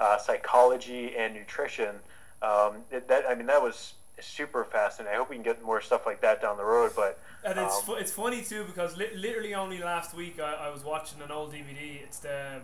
[0.00, 1.96] uh, psychology and nutrition.
[2.42, 5.14] Um, it, that I mean, that was super fascinating.
[5.14, 6.92] I hope we can get more stuff like that down the road.
[6.96, 10.54] But And it's Um, fu- it's funny too because li- literally only last week I,
[10.54, 12.02] I was watching an old DVD.
[12.02, 12.60] It's the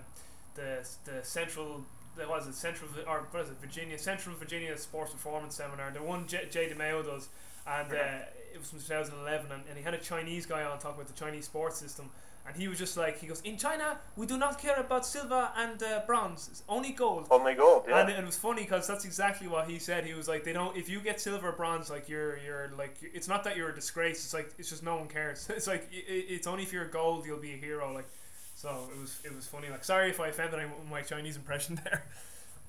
[0.54, 1.84] the the central
[2.16, 5.92] the, was it central or what is it Virginia Central Virginia Sports Performance Seminar.
[5.92, 7.28] The one J, Jay DeMayo does,
[7.68, 9.52] and uh, it was from 2011.
[9.52, 12.10] And, and he had a Chinese guy on talking about the Chinese sports system.
[12.46, 15.50] And he was just like, he goes, in China, we do not care about silver
[15.54, 17.26] and uh, bronze, it's only gold.
[17.30, 18.00] only gold, yeah.
[18.00, 20.06] And it was funny because that's exactly what he said.
[20.06, 20.74] He was like, they don't.
[20.74, 23.74] If you get silver, or bronze, like you're, you're like, it's not that you're a
[23.74, 24.24] disgrace.
[24.24, 25.46] It's like it's just no one cares.
[25.54, 27.92] It's like i i- it's only if you're gold you'll be a hero.
[27.92, 28.08] Like,
[28.54, 29.68] so it was, it was funny.
[29.68, 30.58] Like, sorry if I offended
[30.90, 32.02] my Chinese impression there.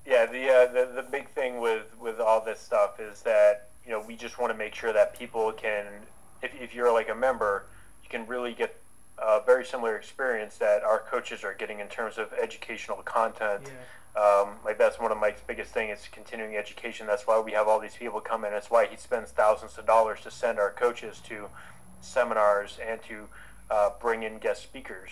[0.06, 3.90] Yeah, the, uh, the the big thing with with all this stuff is that you
[3.92, 5.86] know we just want to make sure that people can,
[6.42, 7.66] if if you're like a member,
[8.02, 8.76] you can really get
[9.18, 13.62] a very similar experience that our coaches are getting in terms of educational content.
[13.66, 13.72] Yeah.
[14.20, 17.06] Um, like that's one of Mike's biggest thing is continuing education.
[17.06, 18.50] That's why we have all these people come in.
[18.52, 21.48] That's why he spends thousands of dollars to send our coaches to
[22.00, 23.28] seminars and to
[23.70, 25.10] uh, bring in guest speakers.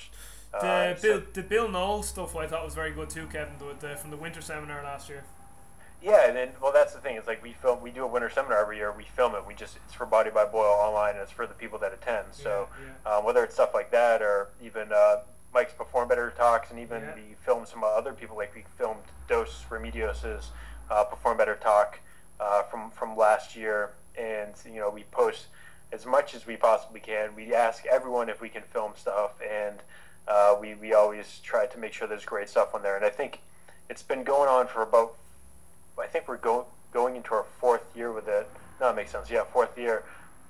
[0.53, 3.55] The Uh, so- Bill, the Bill Knowles stuff I thought was very good too, Kevin.
[3.59, 5.23] The, the from the winter seminar last year.
[6.01, 7.17] Yeah, and then well, that's the thing.
[7.17, 8.93] It's like we film, we do a winter seminar every year.
[8.97, 9.45] We film it.
[9.47, 12.29] We just it's for Body by Boyle online, and it's for the people that attend.
[12.33, 12.69] So
[13.05, 16.79] Yeah, um, whether it's stuff like that or even uh, Mike's Perform Better talks, and
[16.79, 17.15] even Yeah.
[17.17, 18.37] we film some other people.
[18.37, 20.51] Like we filmed Dos Remedios's
[20.91, 21.99] uh, Perform Better talk
[22.39, 25.47] uh, from from last year, and you know we post
[25.91, 27.35] as much as we possibly can.
[27.35, 29.79] We ask everyone if we can film stuff, and
[30.29, 32.95] uh, we we always try to make sure there's great stuff on there.
[32.95, 33.41] And I think
[33.91, 35.17] it's been going on for about
[36.01, 38.49] I think we're going going into our fourth year with it.
[38.81, 39.31] No, it makes sense.
[39.31, 40.05] Yeah, fourth year,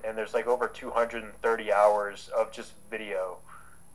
[0.05, 3.39] and there's like over 230 hours of just video.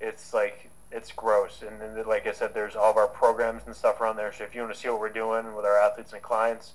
[0.02, 3.76] It's like it's gross, and then like I said, there's all of our programs and
[3.76, 4.34] stuff around there.
[4.34, 6.74] So if you want to see what we're doing with our athletes and clients,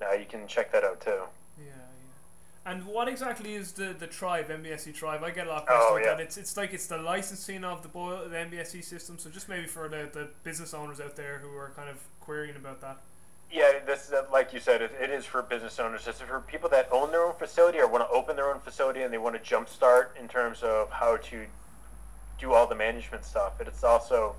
[0.00, 1.22] now you can check that out too.
[1.58, 2.72] Yeah, yeah.
[2.72, 5.22] And what exactly is the the Thrive MBSC Thrive?
[5.22, 6.14] I get a lot of Oh, questions with yeah.
[6.14, 6.20] that.
[6.22, 9.18] It's it's like it's the licensing of the Boyle, the MBSC system.
[9.18, 12.56] So just maybe for the, the business owners out there who are kind of querying
[12.56, 13.00] about that.
[13.52, 16.06] Yeah, this like you said, it, it is for business owners.
[16.06, 19.02] It's for people that own their own facility or want to open their own facility
[19.02, 21.46] and they want to jumpstart in terms of how to
[22.38, 23.54] do all the management stuff.
[23.58, 24.36] But it's also,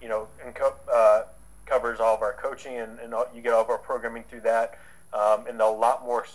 [0.00, 1.24] you know, enco- uh,
[1.66, 4.40] covers all of our coaching and, and all, you get all of our programming through
[4.42, 4.78] that,
[5.12, 6.26] um, and a lot more.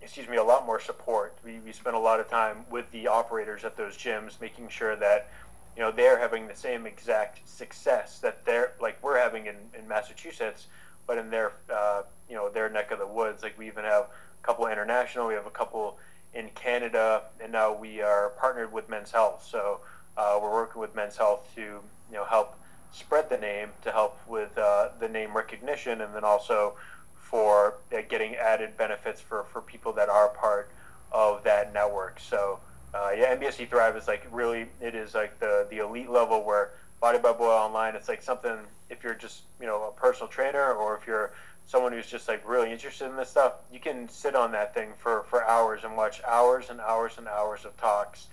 [0.00, 1.32] Excuse me, a lot more support.
[1.44, 4.96] We, we spend a lot of time with the operators at those gyms, making sure
[4.96, 5.30] that
[5.76, 9.86] you know they're having the same exact success that they're like we're having in, in
[9.86, 10.66] Massachusetts,
[11.06, 13.42] but in their uh, you know their neck of the woods.
[13.42, 15.98] Like we even have a couple international, we have a couple
[16.34, 19.46] in Canada, and now we are partnered with Men's Health.
[19.48, 19.80] So
[20.16, 22.56] uh, we're working with Men's Health to you know help
[22.92, 26.74] spread the name, to help with uh, the name recognition, and then also
[27.14, 30.70] for uh, getting added benefits for, for people that are part
[31.12, 32.20] of that network.
[32.20, 32.60] So
[32.94, 36.72] uh, yeah, MBSC Thrive is like really it is like the the elite level where
[37.02, 37.96] Body by Boyle Online.
[37.96, 38.56] It's like something
[38.88, 41.32] if you're just you know a personal trainer or if you're
[41.66, 44.92] someone who's just like really interested in this stuff, you can sit on that thing
[44.98, 48.28] for, for hours and watch hours and hours and hours of talks,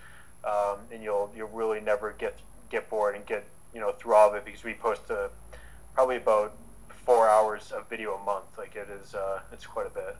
[0.45, 2.37] um, and you'll you'll really never get
[2.69, 5.29] get bored and get you know through all of it because we post uh
[5.95, 6.55] probably about
[7.05, 8.45] four hours of video a month.
[8.55, 10.15] Like it is, uh, it's quite a bit.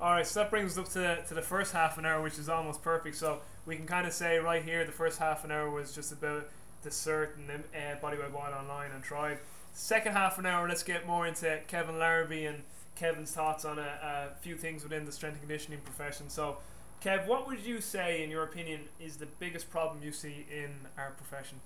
[0.00, 2.36] All right, so that brings us up to to the first half an hour, which
[2.36, 3.14] is almost perfect.
[3.14, 6.10] So we can kind of say right here, the first half an hour was just
[6.10, 6.48] about
[6.82, 9.38] the cert and uh, Body by Boyle Online and Tribe.
[9.72, 12.62] Second half an hour, let's get more into Kevin Larrabee and
[12.94, 16.28] Kevin's thoughts on a, a few things within the strength and conditioning profession.
[16.28, 16.58] So,
[17.02, 20.70] Kev, what would you say, in your opinion, is the biggest problem you see in
[20.96, 21.60] our profession?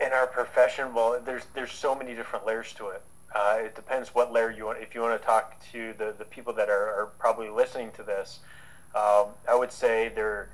[0.00, 3.02] in our profession, well, there's there's so many different layers to it.
[3.34, 4.78] Uh, it depends what layer you want.
[4.80, 8.04] If you want to talk to the, the people that are, are probably listening to
[8.04, 8.40] this,
[8.94, 10.50] um, I would say there,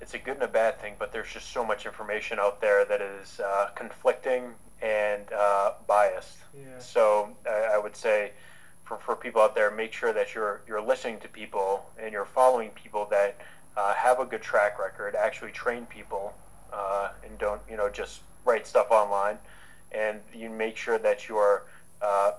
[0.00, 2.84] it's a good and a bad thing, but there's just so much information out there
[2.84, 6.38] that is uh, conflicting and uh, biased.
[6.56, 6.78] Yeah.
[6.78, 8.32] So I, I would say
[8.84, 12.24] for, for people out there, make sure that you're you're listening to people and you're
[12.24, 13.40] following people that
[13.76, 16.34] uh, have a good track record, actually train people,
[16.72, 19.38] uh, and don't you know just write stuff online,
[19.92, 21.64] and you make sure that you are
[22.00, 22.32] uh,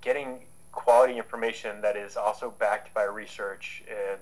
[0.00, 0.40] getting
[0.72, 4.20] quality information that is also backed by research and.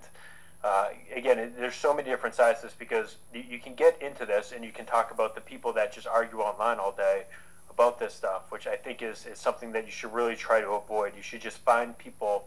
[0.64, 4.50] Uh, again, there's so many different sides to this because you, can get into this
[4.50, 7.24] and you can talk about the people that just argue online all day
[7.68, 10.70] about this stuff, which I think is, is something that you should really try to
[10.70, 11.12] avoid.
[11.14, 12.46] You should just find people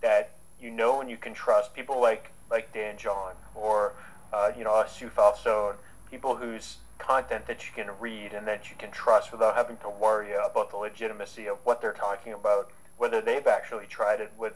[0.00, 3.92] that you know and you can trust, people like like Dan John or
[4.32, 5.76] uh, you know Sue Falsone,
[6.10, 9.90] people whose content that you can read and that you can trust without having to
[9.90, 14.54] worry about the legitimacy of what they're talking about, whether they've actually tried it with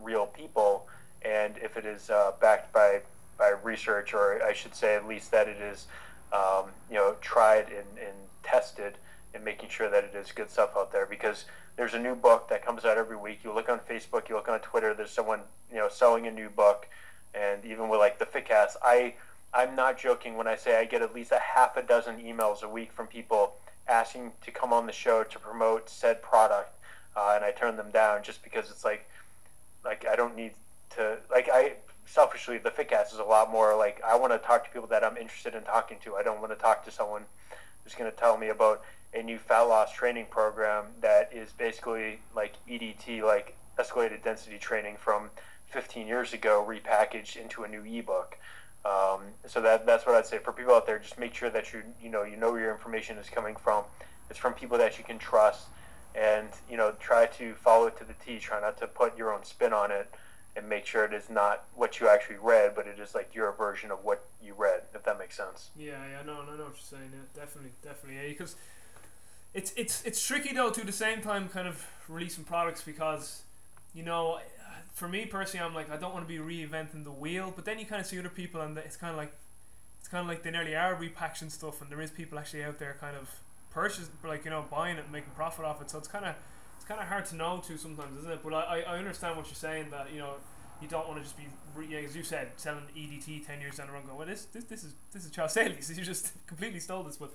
[0.00, 0.86] real people
[1.24, 3.02] and if it is uh, backed by
[3.38, 5.86] by research, or I should say at least that it is,
[6.32, 8.98] um, you know, tried and, and tested,
[9.34, 11.06] and making sure that it is good stuff out there.
[11.06, 13.40] Because there's a new book that comes out every week.
[13.42, 14.94] You look on Facebook, you look on Twitter.
[14.94, 16.88] There's someone you know selling a new book,
[17.34, 19.14] and even with like the Fitcast, I
[19.54, 22.62] I'm not joking when I say I get at least a half a dozen emails
[22.62, 23.54] a week from people
[23.88, 26.74] asking to come on the show to promote said product,
[27.16, 29.08] uh, and I turn them down just because it's like
[29.84, 30.52] like I don't need
[30.96, 31.74] to like I
[32.04, 35.04] selfishly the Fitcast is a lot more like I want to talk to people that
[35.04, 36.16] I'm interested in talking to.
[36.16, 37.24] I don't want to talk to someone
[37.82, 38.82] who's going to tell me about
[39.14, 44.96] a new fat loss training program that is basically like EDT, like escalated density training
[44.98, 45.30] from
[45.66, 48.38] 15 years ago, repackaged into a new ebook.
[48.84, 50.98] Um, so that that's what I'd say for people out there.
[50.98, 53.84] Just make sure that you you know you know where your information is coming from.
[54.28, 55.68] It's from people that you can trust,
[56.14, 58.38] and you know try to follow it to the T.
[58.38, 60.12] Try not to put your own spin on it
[60.54, 63.52] and make sure it is not what you actually read, but it is like your
[63.52, 65.70] version of what you read, if that makes sense.
[65.76, 67.10] Yeah, yeah, no, no, no, what you're saying.
[67.12, 68.56] Yeah, definitely, definitely, yeah, because
[69.54, 73.42] it's it's it's tricky though to the same time kind of releasing products because
[73.94, 74.38] you know
[74.94, 77.78] for me personally I'm like I don't want to be reinventing the wheel but then
[77.78, 79.32] you kind of see other people and it's kind of like
[79.98, 82.78] it's kind of like they nearly are repackaging stuff and there is people actually out
[82.78, 83.28] there kind of
[83.70, 86.34] purchasing like you know buying it and making profit off it so it's kind of
[86.82, 88.40] it's kind of hard to know too sometimes, isn't it?
[88.42, 90.34] But I, I understand what you're saying that you know
[90.80, 91.44] you don't want to just be
[91.88, 94.02] yeah, as you said selling EDT ten years down the road.
[94.04, 95.96] Go well, this this this is this is Charles Staley's.
[95.96, 97.30] You just completely stole this, but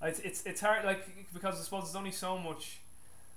[0.00, 2.78] it's it's it's hard like because I suppose there's only so much.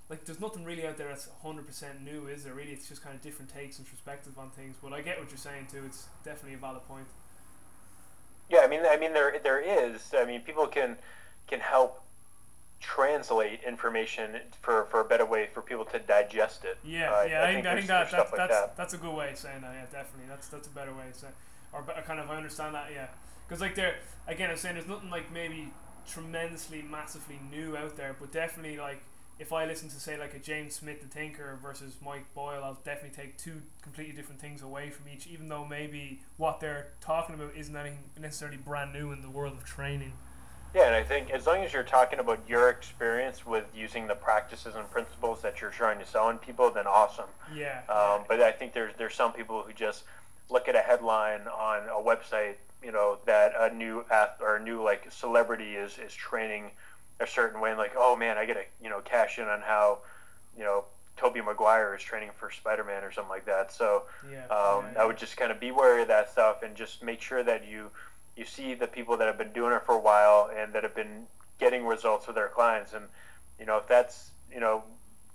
[0.08, 2.54] Like there's nothing really out there that's hundred percent new, is there?
[2.54, 4.76] Really, it's just kind of different takes and perspective on things.
[4.80, 5.82] But I get what you're saying too.
[5.84, 7.06] It's definitely a valid point.
[8.48, 10.12] Yeah, I mean, I mean, there there is.
[10.16, 10.98] I mean, people can
[11.48, 12.04] can help
[12.80, 16.78] translate information for, for a better way for people to digest it.
[16.84, 18.76] Yeah, uh, yeah, I, I think, I think that, that, like that's that.
[18.76, 19.74] that's a good way of saying that.
[19.74, 21.32] Yeah, definitely, that's that's a better way of saying,
[21.72, 22.90] or kind of I understand that.
[22.92, 23.08] Yeah,
[23.46, 25.72] because like there again, I'm saying there's nothing like maybe
[26.06, 29.02] tremendously massively new out there, but definitely like
[29.38, 32.78] if I listen to say like a James Smith the Thinker versus Mike Boyle, I'll
[32.84, 37.34] definitely take two completely different things away from each, even though maybe what they're talking
[37.34, 40.12] about isn't anything necessarily brand new in the world of training.
[40.74, 44.14] Yeah, and I think as long as you're talking about your experience with using the
[44.14, 47.28] practices and principles that you're trying to sell on people, then awesome.
[47.54, 47.80] Yeah.
[47.88, 50.04] Um, but I think there's there's some people who just
[50.50, 54.62] look at a headline on a website, you know, that a new ath- or a
[54.62, 56.70] new like celebrity is is training
[57.20, 60.00] a certain way, and like, oh man, I gotta you know cash in on how,
[60.56, 60.84] you know,
[61.16, 63.72] Tobey Maguire is training for Spider Man or something like that.
[63.72, 65.02] So yeah, um, yeah, yeah.
[65.02, 67.66] I would just kind of be wary of that stuff and just make sure that
[67.66, 67.90] you
[68.38, 70.94] you see the people that have been doing it for a while and that have
[70.94, 71.26] been
[71.58, 72.92] getting results with their clients.
[72.94, 73.06] And
[73.58, 74.84] you know if that's you know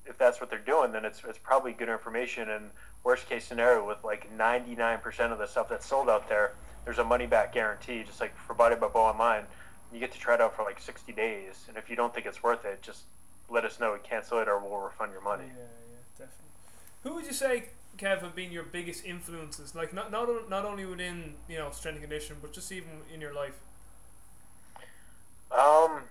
[0.05, 2.49] if that's what they're doing then it's, it's probably good information.
[2.49, 2.69] And
[3.03, 6.53] worst case scenario with like 99% of the stuff that's sold out there
[6.85, 8.03] there's a money back guarantee.
[8.03, 9.43] Just like for Body by Boyle Online
[9.93, 11.65] you get to try it out for like 60 days.
[11.67, 13.03] And if you don't think it's worth it just
[13.49, 13.93] let us know.
[13.93, 15.45] And cancel it or we'll refund your money.
[15.47, 16.45] Yeah yeah definitely.
[17.03, 17.65] Who would you say
[17.97, 19.75] Kev have been your biggest influences?
[19.75, 23.21] Like not not not only within you know strength and conditioning, but just even in
[23.21, 23.59] your life.
[25.51, 26.01] Um,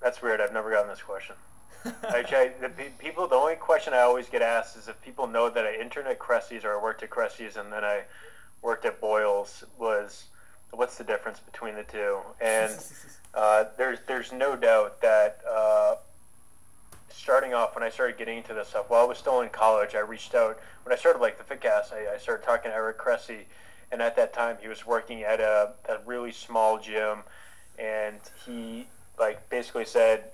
[0.00, 0.40] that's weird.
[0.40, 1.36] I've never gotten this question.
[2.08, 5.64] Actually, the people, the only question I always get asked is if people know that
[5.64, 8.02] I interned at Cressey's or I worked at Cressey's and then I
[8.62, 10.24] worked at Boyles was
[10.72, 12.18] what's the difference between the two?
[12.40, 12.72] And
[13.34, 15.96] uh, there's there's no doubt that uh,
[17.10, 19.94] starting off when I started getting into this stuff, while I was still in college,
[19.94, 20.58] I reached out.
[20.84, 23.44] When I started like the Fitcast, I, I started talking to Eric Cressey,
[23.90, 27.18] and at that time he was working at a, a really small gym,
[27.78, 28.86] and he
[29.18, 30.24] like basically said,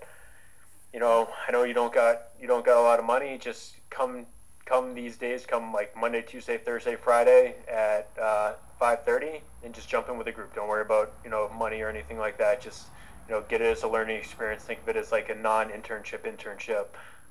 [0.93, 3.39] you know, I know you don't got you don't got a lot of money.
[3.39, 4.27] Just come
[4.65, 5.45] come these days.
[5.47, 10.27] Come like Monday, Tuesday, Thursday, Friday at uh, five thirty, and just jump in with
[10.29, 10.55] a group.
[10.55, 12.61] Don't worry about you know money or anything like that.
[12.61, 12.87] Just
[13.29, 14.63] you know, get it as a learning experience.
[14.65, 16.87] Think of it as like a non-internship internship.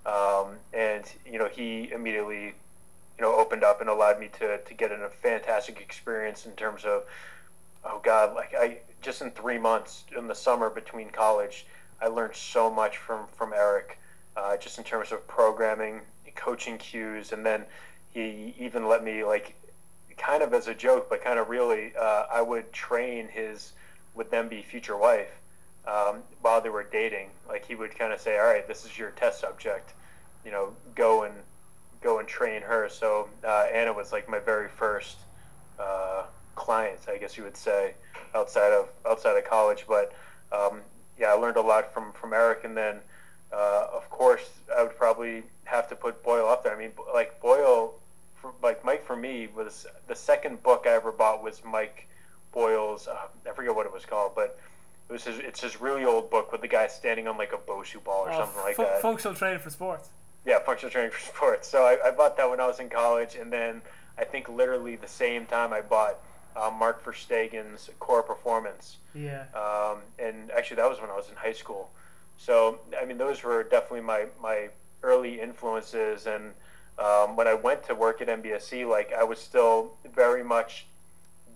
[0.05, 2.45] Um, and you know, he immediately,
[3.17, 6.53] you know, opened up and allowed me to to get in a fantastic experience in
[6.53, 7.03] terms of,
[7.85, 11.67] oh God, like I just in three months in the summer between college,
[12.01, 13.99] I learned so much from from Eric,
[14.35, 16.01] uh, just in terms of programming,
[16.35, 17.65] coaching cues, and then
[18.11, 19.55] he even let me like,
[20.17, 23.73] kind of as a joke, but kind of really, uh, I would train his
[24.15, 25.31] would then be future wife
[25.87, 27.29] um, while they were dating.
[27.47, 29.93] Like he would kind of say, "All right, this is your test subject.
[30.45, 31.33] You know, go and
[32.01, 35.17] go and train her." So uh, Anna was like my very first
[35.79, 36.23] uh,
[36.55, 37.93] client, I guess you would say,
[38.35, 39.85] outside of outside of college.
[39.87, 40.13] But
[40.51, 40.81] um,
[41.19, 42.97] yeah, I learned a lot from from Eric, and then
[43.51, 46.75] uh, of course I would probably have to put Boyle up there.
[46.75, 47.95] I mean, like Boyle,
[48.61, 52.07] like Mike for me was the second book I ever bought was Mike
[52.51, 53.07] Boyle's.
[53.07, 54.59] Uh, I forget what it was called, but
[55.09, 57.57] it was his, it's his really old book with the guy standing on like a
[57.57, 59.01] Bosu ball or oh, something like that.
[59.01, 60.09] Functional training for sports.
[60.45, 61.67] Yeah, functional training for sports.
[61.67, 63.81] So I, I bought that when I was in college, and then
[64.17, 66.19] I think literally the same time I bought
[66.55, 68.97] uh, Mark Verstegen's Core Performance.
[69.13, 69.45] Yeah.
[69.53, 71.89] Um, and actually, that was when I was in high school.
[72.37, 74.69] So I mean, those were definitely my my
[75.03, 76.27] early influences.
[76.27, 76.53] And
[76.97, 80.87] um, when I went to work at MBSC, like I was still very much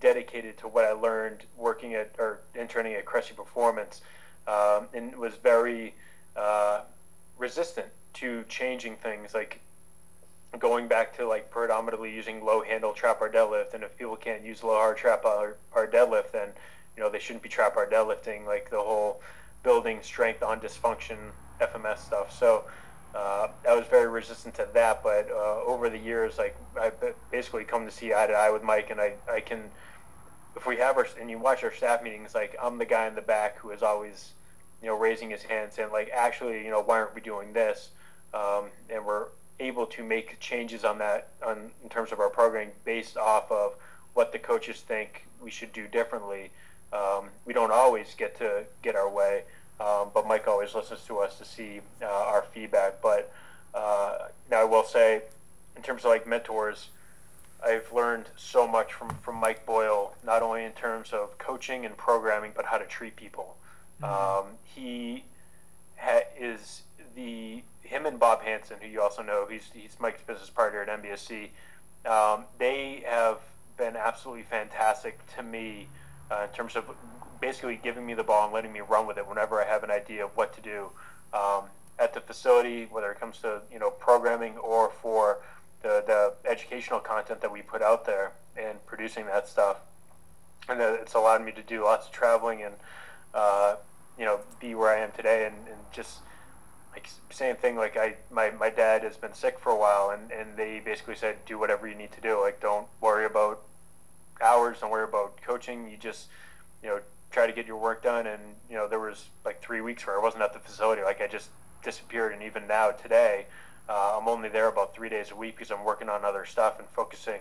[0.00, 4.02] dedicated to what I learned working at or interning at Cressey Performance,
[4.46, 5.94] um, and was very
[6.36, 6.82] uh,
[7.38, 9.60] resistant to changing things like
[10.58, 13.74] going back to like predominantly using low handle trap bar deadlift.
[13.74, 16.48] And if people can't use low hard trap bar, deadlift, then
[16.96, 18.46] you know they shouldn't be trap bar deadlifting.
[18.46, 19.20] Like the whole
[19.62, 21.16] building strength on dysfunction
[21.60, 22.36] FMS stuff.
[22.36, 22.64] So.
[23.18, 26.94] Uh, I was very resistant to that, but uh, over the years, like I've
[27.32, 29.64] basically come to see eye to eye with Mike, and I, I can
[30.54, 33.16] if we have our and you watch our staff meetings, like I'm the guy in
[33.16, 34.34] the back who is always,
[34.82, 37.90] you know, raising his hand saying like, actually, you know, why aren't we doing this?
[38.34, 39.26] Um, and we're
[39.58, 43.74] able to make changes on that on in terms of our programming based off of
[44.14, 46.50] what the coaches think we should do differently.
[46.92, 49.44] Um, we don't always get to get our way,
[49.80, 53.00] um, but Mike always listens to us to see uh, our feedback.
[53.02, 53.32] But
[53.74, 55.22] uh, now I will say,
[55.76, 56.88] in terms of like mentors
[57.64, 61.96] I've learned so much from, from Mike Boyle, not only in terms of coaching and
[61.96, 63.56] programming, but how to treat people.
[64.00, 64.48] Mm-hmm.
[64.48, 65.24] Um, he
[65.96, 66.82] ha- is
[67.16, 71.02] the him and Bob Hanson, who you also know, he's he's Mike's business partner at
[71.02, 71.48] MBSC.
[72.06, 73.38] Um, they have
[73.76, 75.88] been absolutely fantastic to me
[76.30, 76.84] uh, in terms of
[77.40, 79.90] basically giving me the ball and letting me run with it whenever I have an
[79.90, 80.90] idea of what to do
[81.32, 81.64] um,
[81.98, 85.38] at the facility, whether it comes to you know programming or for
[85.82, 89.78] the, the educational content that we put out there and producing that stuff.
[90.68, 92.74] And it's allowed me to do lots of traveling and,
[93.32, 93.76] uh,
[94.18, 96.18] you know, be where I am today and, and just
[96.92, 97.76] like same thing.
[97.76, 101.14] Like I, my, my dad has been sick for a while and, and they basically
[101.14, 102.40] said, do whatever you need to do.
[102.40, 103.62] Like, don't worry about
[104.42, 104.80] hours.
[104.80, 105.88] Don't worry about coaching.
[105.88, 106.26] You just,
[106.82, 108.26] you know, try to get your work done.
[108.26, 111.02] And, you know, there was like three weeks where I wasn't at the facility.
[111.02, 111.50] Like I just
[111.82, 112.32] disappeared.
[112.32, 113.46] And even now today,
[113.88, 116.78] uh, I'm only there about three days a week because I'm working on other stuff
[116.78, 117.40] and focusing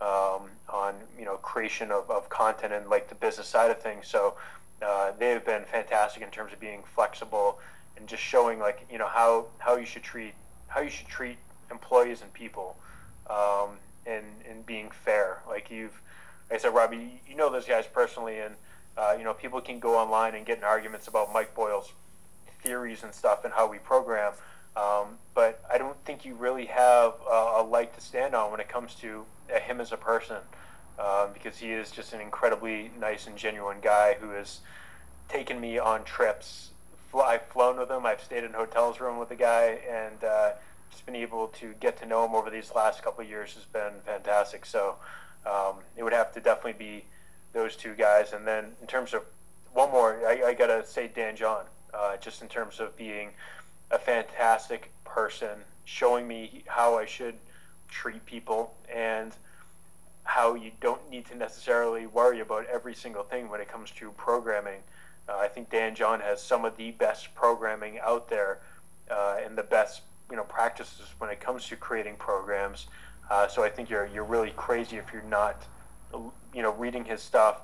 [0.00, 4.08] um, on you know creation of, of content and like the business side of things.
[4.08, 4.34] So
[4.82, 7.60] uh, they have been fantastic in terms of being flexible
[7.96, 10.34] and just showing like you know how how you should treat
[10.66, 11.38] how you should treat
[11.70, 12.76] employees and people
[13.30, 13.70] um,
[14.06, 15.42] and and being fair.
[15.48, 16.00] Like you've,
[16.50, 18.56] like I said, Robbie, you know those guys personally, and
[18.96, 21.92] uh, you know people can go online and get in arguments about Mike Boyle's
[22.62, 24.32] theories and stuff and how we program.
[24.76, 28.60] Um, but I don't think you really have a, a leg to stand on when
[28.60, 29.24] it comes to
[29.54, 30.38] uh, him as a person,
[30.98, 34.60] um, because he is just an incredibly nice and genuine guy who has
[35.28, 36.70] taken me on trips.
[37.14, 38.04] I've flown with him.
[38.04, 40.52] I've stayed in hotels room with the guy, and uh,
[40.90, 43.64] just been able to get to know him over these last couple of years has
[43.64, 44.66] been fantastic.
[44.66, 44.96] So
[45.46, 47.04] um, it would have to definitely be
[47.54, 48.34] those two guys.
[48.34, 49.22] And then in terms of
[49.72, 53.30] one more, I, I gotta say Dan John, uh, just in terms of being
[53.90, 57.36] a fantastic person, showing me how I should
[57.88, 59.32] treat people and
[60.24, 64.10] how you don't need to necessarily worry about every single thing when it comes to
[64.12, 64.80] programming.
[65.28, 68.60] Uh, I think Dan John has some of the best programming out there
[69.10, 72.88] uh, and the best you know practices when it comes to creating programs.
[73.30, 75.64] Uh, so I think you're you're really crazy if you're not
[76.54, 77.62] you know reading his stuff.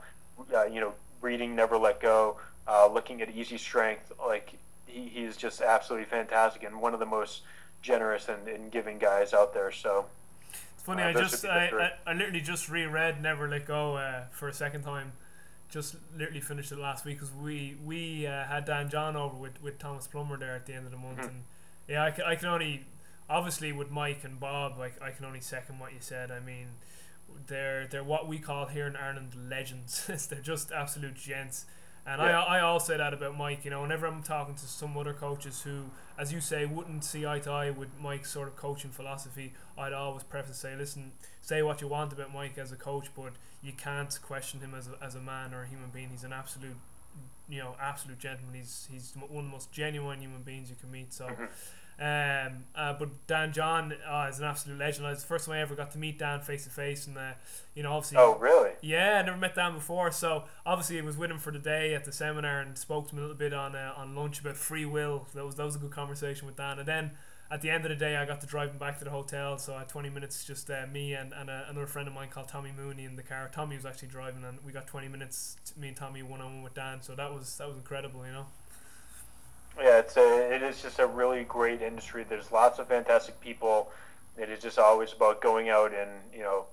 [0.55, 4.55] Uh, you know, reading Never Let Go, uh, looking at easy strength, like
[4.87, 7.43] he, he's just absolutely fantastic and one of the most
[7.83, 9.71] generous and, and giving guys out there.
[9.71, 10.07] So
[10.75, 11.03] it's funny.
[11.03, 11.67] Uh, I just I,
[12.07, 15.13] I, I, literally just reread Never Let Go uh, for a second time.
[15.69, 19.63] Just literally finished it last week because we we uh, had Dan John over with,
[19.63, 21.29] with Thomas Plummer there at the end of the month, mm-hmm.
[21.29, 21.45] and
[21.87, 22.87] yeah, I can, I can only
[23.29, 26.31] obviously with Mike and Bob, like I can only second what you said.
[26.33, 26.67] I mean,
[27.47, 30.07] they're they're what we call here in Ireland legends.
[30.31, 31.67] they're just absolute gents.
[32.07, 32.41] And yeah.
[32.41, 33.65] I, I all say that about Mike.
[33.65, 35.85] You know, whenever I'm talking to some other coaches who,
[36.19, 39.93] as you say, wouldn't see eye to eye with Mike's sort of coaching philosophy, I'd
[39.93, 41.13] always preface say, listen,
[41.43, 44.89] say what you want about Mike as a coach, but you can't question him as
[44.89, 46.09] a, as a man or a human being.
[46.11, 46.77] He's an absolute,
[47.51, 48.55] you know, absolute gentleman.
[48.55, 51.13] He's he's one of the most genuine human beings you can meet.
[51.13, 51.27] So.
[51.27, 51.45] Mm-hmm
[52.01, 55.07] um, uh, but Dan John uh, is an absolute legend.
[55.09, 57.33] It's the first time I ever got to meet Dan face to face, and uh,
[57.75, 58.17] you know, obviously.
[58.17, 58.71] Oh, really?
[58.81, 61.95] Yeah, I never met Dan before, so obviously I was with him for the day
[61.95, 64.57] at the seminar and spoke to him a little bit on uh, on lunch about
[64.57, 65.27] free will.
[65.35, 67.11] That was that was a good conversation with Dan, and then.
[67.53, 69.59] At the end of the day, I got to drive him back to the hotel.
[69.59, 72.47] So at 20 minutes, just uh, me and, and uh, another friend of mine called
[72.47, 73.51] Tommy Mooney in the car.
[73.53, 75.57] Tommy was actually driving, and we got 20 minutes.
[75.77, 77.03] Me and Tommy one on one with Dan.
[77.03, 78.47] So that was that was incredible, you know.
[79.79, 82.25] Yeah, it's a, it is just a really great industry.
[82.29, 83.91] There's lots of fantastic people.
[84.37, 86.67] It is just always about going out and you know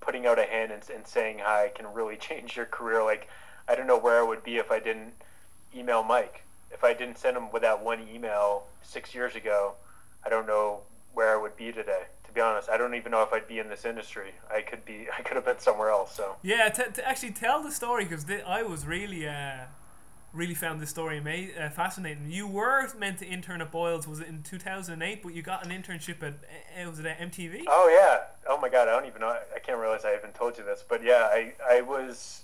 [0.00, 3.02] putting out a hand and, and saying hi can really change your career.
[3.02, 3.28] Like
[3.68, 5.12] I don't know where I would be if I didn't
[5.74, 6.42] email Mike.
[6.72, 9.74] If I didn't send him with that one email six years ago,
[10.24, 10.80] I don't know
[11.14, 12.02] where I would be today.
[12.26, 14.32] To be honest, I don't even know if I'd be in this industry.
[14.52, 15.06] I could be.
[15.18, 16.14] I could have been somewhere else.
[16.14, 19.28] So yeah, to, to actually tell the story because I was really.
[19.28, 19.64] Uh
[20.32, 22.30] really found this story ama- uh, fascinating.
[22.30, 25.22] You were meant to intern at Boyles, was it in 2008?
[25.22, 27.64] But you got an internship at uh, was it at MTV?
[27.68, 28.24] Oh yeah.
[28.48, 29.36] Oh my God, I don't even know.
[29.54, 32.42] I can't realize I even told you this, but yeah, I I was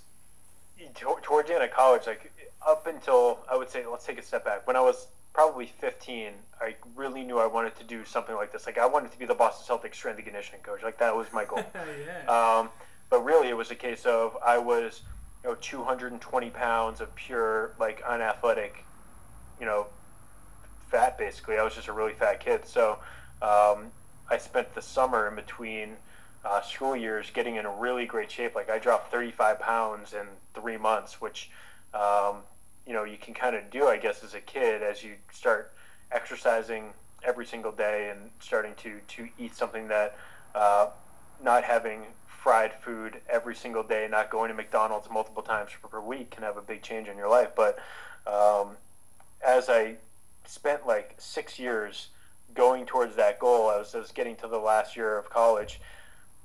[0.95, 2.31] towards the end of college, like
[2.67, 4.65] up until I would say, let's take a step back.
[4.67, 6.31] When I was probably 15,
[6.61, 8.65] I really knew I wanted to do something like this.
[8.65, 10.83] Like I wanted to be the Boston Celtics strength and conditioning coach.
[10.83, 11.63] Like that was my goal.
[12.05, 12.59] yeah.
[12.59, 12.69] Um,
[13.09, 15.01] but really, it was a case of I was
[15.43, 18.85] you know 220 pounds of pure like unathletic
[19.59, 19.87] you know
[20.89, 21.57] fat basically.
[21.57, 22.65] I was just a really fat kid.
[22.65, 22.99] So
[23.41, 23.91] um,
[24.29, 25.97] i spent the summer in between
[26.45, 28.55] uh, school years getting in a really great shape.
[28.55, 31.49] Like i dropped 35 pounds in three months which
[31.93, 32.37] um,
[32.87, 35.73] you know you can kind of do i guess as a kid as you start
[36.11, 36.91] exercising
[37.23, 40.17] every single day and starting to to eat something that
[40.55, 40.87] uh,
[41.41, 42.03] not having
[42.43, 46.57] fried food every single day, not going to McDonald's multiple times per week can have
[46.57, 47.51] a big change in your life.
[47.55, 47.79] But
[48.27, 48.75] um,
[49.45, 49.95] as I
[50.45, 52.09] spent like six years
[52.53, 55.79] going towards that goal, I was, I was getting to the last year of college.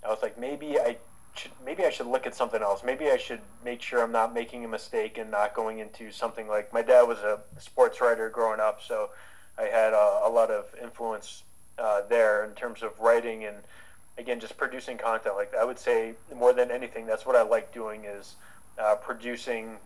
[0.07, 0.99] I was like, maybe I
[1.35, 2.83] should, maybe I should look at something else.
[2.85, 6.47] Maybe I should make sure I'm not making a mistake and not going into something
[6.47, 9.11] like my dad was a sports writer growing up, so
[9.59, 11.43] I had a, a lot of influence
[11.77, 13.57] uh, there in terms of writing and
[14.19, 15.37] again, just producing content.
[15.37, 18.37] Like I would say, more than anything, that's what I like doing is
[18.79, 19.77] uh, producing,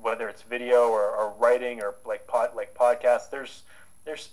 [0.00, 3.30] whether it's video or, or writing or like pod, like podcasts.
[3.30, 3.62] There's
[4.04, 4.28] there's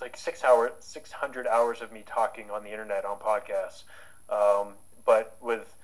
[0.00, 3.82] like six hour, six hundred hours of me talking on the internet on podcasts.
[4.30, 4.74] Um,
[5.04, 5.74] but with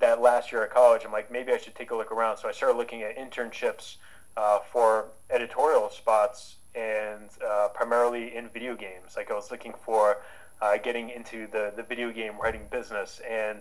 [0.00, 2.38] that last year at college, I'm like, maybe I should take a look around.
[2.38, 3.96] So I started looking at internships
[4.36, 9.14] uh, for editorial spots and uh, primarily in video games.
[9.16, 10.18] Like I was looking for
[10.62, 13.20] uh, getting into the, the video game writing business.
[13.28, 13.60] And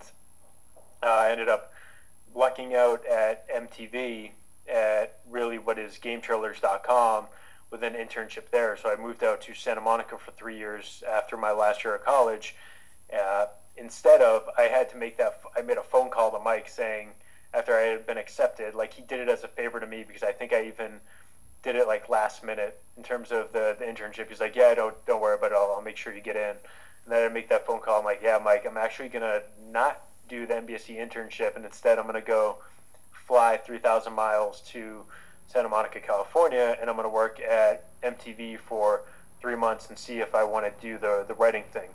[1.01, 1.73] uh, I ended up
[2.35, 4.31] lucking out at MTV
[4.71, 7.25] at really what is GameTrailers.com
[7.71, 8.77] with an internship there.
[8.77, 12.05] So I moved out to Santa Monica for three years after my last year of
[12.05, 12.55] college.
[13.11, 13.47] Uh,
[13.77, 17.09] instead of, I had to make that, I made a phone call to Mike saying,
[17.53, 20.23] after I had been accepted, like he did it as a favor to me because
[20.23, 21.01] I think I even
[21.63, 24.29] did it like last minute in terms of the, the internship.
[24.29, 25.55] He's like, yeah, don't don't worry about it.
[25.55, 26.55] I'll, I'll make sure you get in.
[27.05, 27.99] And then I make that phone call.
[27.99, 29.41] I'm like, yeah, Mike, I'm actually gonna
[29.71, 32.57] not do the MBSC internship, and instead I'm gonna go
[33.27, 35.03] fly 3,000 miles to
[35.47, 39.03] Santa Monica, California, and I'm gonna work at MTV for
[39.41, 41.89] three months and see if I want to do the the writing thing.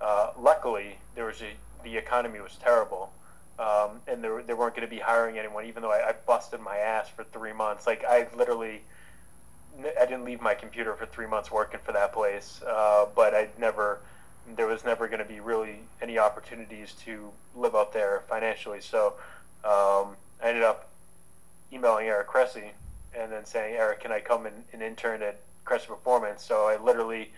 [0.00, 1.52] Uh, luckily, there was a,
[1.84, 3.12] the economy was terrible,
[3.58, 5.66] um, and there, they weren't going to be hiring anyone.
[5.66, 8.82] Even though I, I busted my ass for three months, like I literally,
[10.00, 12.60] I didn't leave my computer for three months working for that place.
[12.66, 14.00] Uh, but I never
[14.56, 18.80] there was never going to be really any opportunities to live out there financially.
[18.80, 19.14] So
[19.64, 20.88] um, I ended up
[21.72, 22.70] emailing Eric Cressey
[23.14, 26.42] and then saying, Eric, can I come and, and intern at Cressey Performance?
[26.44, 27.32] So I literally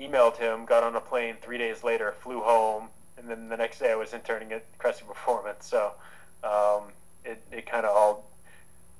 [0.00, 3.78] emailed him, got on a plane three days later, flew home, and then the next
[3.78, 5.66] day I was interning at Cressey Performance.
[5.66, 5.92] So
[6.44, 6.84] um,
[7.24, 8.28] it, it kind of all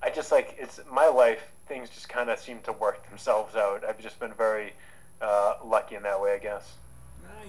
[0.02, 1.42] I just like it's my life.
[1.66, 3.84] Things just kind of seem to work themselves out.
[3.84, 4.72] I've just been very
[5.20, 6.74] uh, lucky in that way, I guess.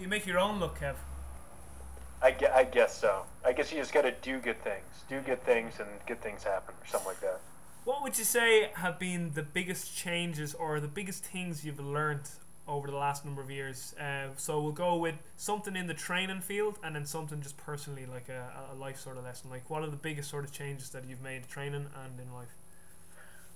[0.02, 0.95] You make your own luck, Kev.
[2.22, 3.24] I, gue- I guess so.
[3.45, 6.43] I guess you just got to do good things, do good things, and good things
[6.43, 7.39] happen, or something like that.
[7.86, 12.30] What would you say have been the biggest changes or the biggest things you've learned
[12.68, 13.95] over the last number of years?
[14.00, 18.06] Uh, so we'll go with something in the training field and then something just personally,
[18.06, 19.50] like a, a life sort of lesson.
[19.50, 22.54] Like, what are the biggest sort of changes that you've made training and in life?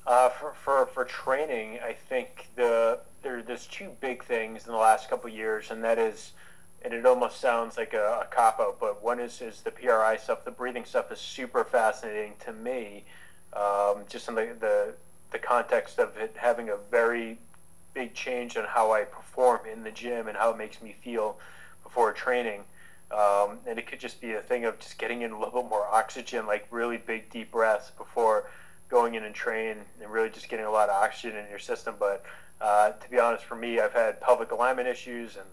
[0.06, 4.78] Uh, for, for, for training, I think the there, there's two big things in the
[4.78, 6.34] last couple of years, and that is,
[6.82, 10.18] and it almost sounds like a, a cop out, but one is is the PRI
[10.18, 10.44] stuff.
[10.44, 13.06] The breathing stuff is super fascinating to me,
[13.54, 14.94] um, just in the, the
[15.32, 17.40] the context of it having a very
[17.94, 21.38] big change on how I perform in the gym and how it makes me feel
[21.82, 22.64] before training.
[23.12, 25.70] Um, and it could just be a thing of just getting in a little bit
[25.70, 28.50] more oxygen, like really big deep breaths before
[28.90, 31.96] going in and train and really just getting a lot of oxygen in your system.
[32.00, 32.24] But
[32.62, 35.46] uh, to be honest, for me, I've had pelvic alignment issues and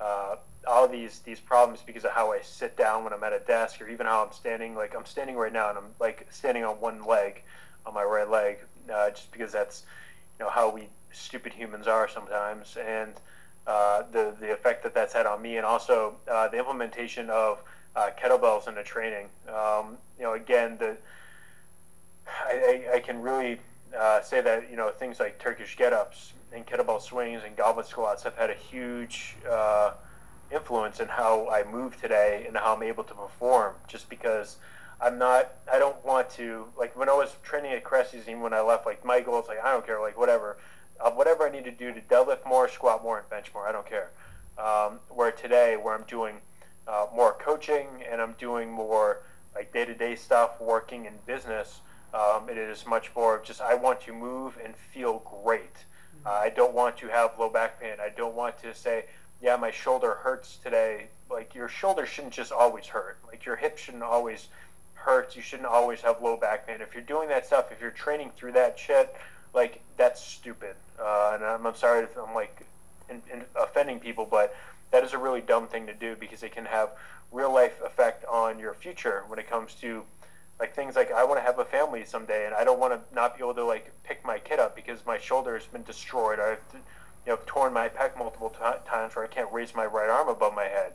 [0.00, 3.40] uh, all these these problems because of how I sit down when I'm at a
[3.40, 4.74] desk or even how I'm standing.
[4.74, 7.42] Like I'm standing right now and I'm like standing on one leg,
[7.86, 8.58] on my right leg,
[8.92, 9.84] uh, just because that's
[10.38, 13.12] you know how we stupid humans are sometimes, and
[13.66, 17.62] uh, the the effect that that's had on me, and also uh, the implementation of
[17.96, 19.26] uh, kettlebells in the training.
[19.48, 20.96] Um, you know, again the
[22.26, 23.60] I, I, I can really
[23.98, 28.22] uh, say that you know things like Turkish get-ups and kettlebell swings and goblet squats
[28.22, 29.92] have had a huge uh,
[30.52, 33.74] influence in how I move today and how I'm able to perform.
[33.88, 34.56] Just because
[35.00, 38.54] I'm not, I don't want to like when I was training at Cressey's, even when
[38.54, 40.58] I left, like my goals, like I don't care, like whatever,
[41.00, 43.72] uh, whatever I need to do to deadlift more, squat more, and bench more, I
[43.72, 44.10] don't care.
[44.56, 46.36] Um, where today, where I'm doing
[46.86, 49.22] uh, more coaching and I'm doing more
[49.54, 51.80] like day-to-day stuff, working in business
[52.14, 55.76] um, it is much more of just I want to move and feel great.
[56.24, 57.96] Uh, I don't want to have low back pain.
[58.00, 59.06] I don't want to say,
[59.42, 61.08] yeah, my shoulder hurts today.
[61.28, 63.18] Like your shoulder shouldn't just always hurt.
[63.26, 64.48] Like your hip shouldn't always
[64.94, 65.34] hurt.
[65.34, 66.80] You shouldn't always have low back pain.
[66.80, 69.14] If you're doing that stuff, if you're training through that shit,
[69.52, 70.76] like that's stupid.
[70.98, 72.64] Uh, and I'm, I'm sorry if I'm like
[73.10, 74.54] in, in offending people, but
[74.92, 76.90] that is a really dumb thing to do because it can have
[77.32, 80.04] real life effect on your future when it comes to
[80.60, 83.14] like things like I want to have a family someday, and I don't want to
[83.14, 86.38] not be able to like pick my kid up because my shoulder has been destroyed.
[86.38, 90.08] I've you know torn my pec multiple t- times where I can't raise my right
[90.08, 90.92] arm above my head.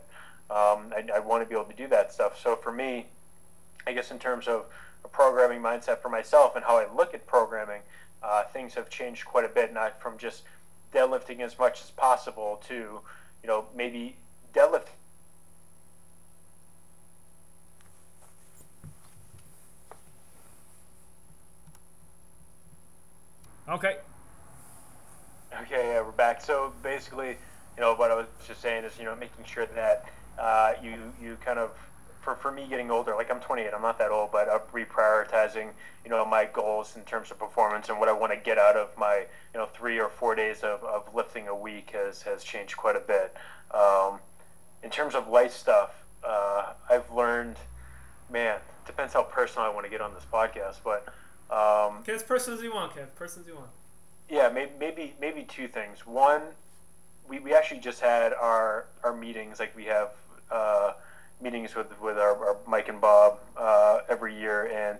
[0.50, 2.40] Um, I, I want to be able to do that stuff.
[2.40, 3.06] So for me,
[3.86, 4.64] I guess in terms of
[5.04, 7.82] a programming mindset for myself and how I look at programming,
[8.22, 9.72] uh, things have changed quite a bit.
[9.72, 10.42] Not from just
[10.92, 13.00] deadlifting as much as possible to
[13.42, 14.16] you know maybe
[14.54, 14.88] deadlift
[26.40, 27.36] So basically,
[27.76, 30.06] you know, what I was just saying is, you know, making sure that
[30.38, 31.70] uh, you you kind of,
[32.20, 35.70] for, for me getting older, like I'm 28, I'm not that old, but I'm reprioritizing,
[36.04, 38.76] you know, my goals in terms of performance and what I want to get out
[38.76, 42.44] of my, you know, three or four days of, of lifting a week has, has
[42.44, 43.34] changed quite a bit.
[43.72, 44.20] Um,
[44.82, 45.90] in terms of life stuff,
[46.24, 47.56] uh, I've learned,
[48.30, 51.06] man, depends how personal I want to get on this podcast, but
[51.50, 53.14] um, okay, as personal as you want, Kev.
[53.14, 53.70] Personal as you want.
[54.30, 56.06] Yeah, maybe maybe, maybe two things.
[56.06, 56.42] One,
[57.28, 59.58] we, we actually just had our, our meetings.
[59.58, 60.10] Like we have
[60.52, 60.92] uh,
[61.42, 64.98] meetings with with our, our Mike and Bob uh, every year, and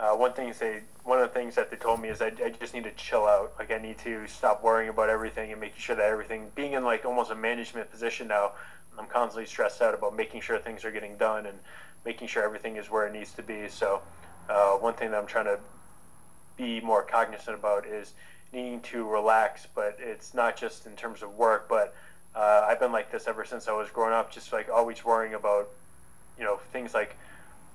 [0.00, 2.50] uh, one thing they one of the things that they told me is I, I
[2.58, 3.52] just need to chill out.
[3.58, 6.82] Like I need to stop worrying about everything and making sure that everything being in
[6.82, 8.52] like almost a management position now.
[8.98, 11.58] I'm constantly stressed out about making sure things are getting done and
[12.04, 13.68] making sure everything is where it needs to be.
[13.68, 14.00] So
[14.48, 15.58] uh, one thing that I'm trying to
[16.56, 18.14] be more cognizant about is
[18.52, 21.94] needing to relax, but it's not just in terms of work, but
[22.34, 25.34] uh, I've been like this ever since I was growing up, just like always worrying
[25.34, 25.68] about,
[26.38, 27.16] you know, things like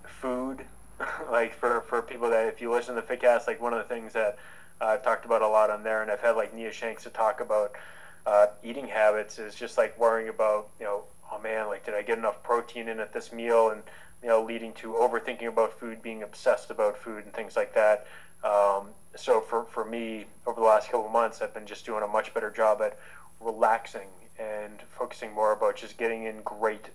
[0.03, 0.65] food.
[1.31, 3.93] like for, for people that, if you listen to the Fitcast, like one of the
[3.93, 4.37] things that
[4.81, 7.09] uh, I've talked about a lot on there, and I've had like Nia Shanks to
[7.09, 7.73] talk about
[8.25, 12.01] uh, eating habits, is just like worrying about, you know, oh man, like did I
[12.01, 13.83] get enough protein in at this meal, and
[14.21, 18.07] you know, leading to overthinking about food, being obsessed about food, and things like that.
[18.43, 22.03] Um, so for, for me, over the last couple of months, I've been just doing
[22.03, 22.97] a much better job at
[23.39, 24.07] relaxing
[24.37, 26.89] and focusing more about just getting in great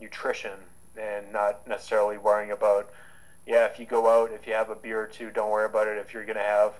[0.00, 0.58] nutrition
[1.00, 2.90] and not necessarily worrying about,
[3.46, 5.88] yeah, if you go out, if you have a beer or two, don't worry about
[5.88, 5.96] it.
[5.96, 6.74] If you're going to have,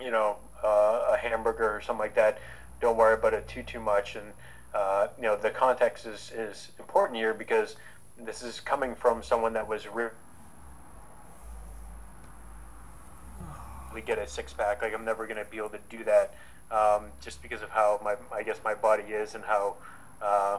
[0.00, 2.38] you know, uh, a hamburger or something like that,
[2.80, 4.16] don't worry about it too, too much.
[4.16, 4.32] And,
[4.74, 7.76] uh, you know, the context is, is important here because
[8.18, 10.08] this is coming from someone that was re-
[14.00, 14.82] get a six pack.
[14.82, 16.34] Like I'm never gonna be able to do that,
[16.70, 19.76] um, just because of how my I guess my body is and how
[20.22, 20.58] uh,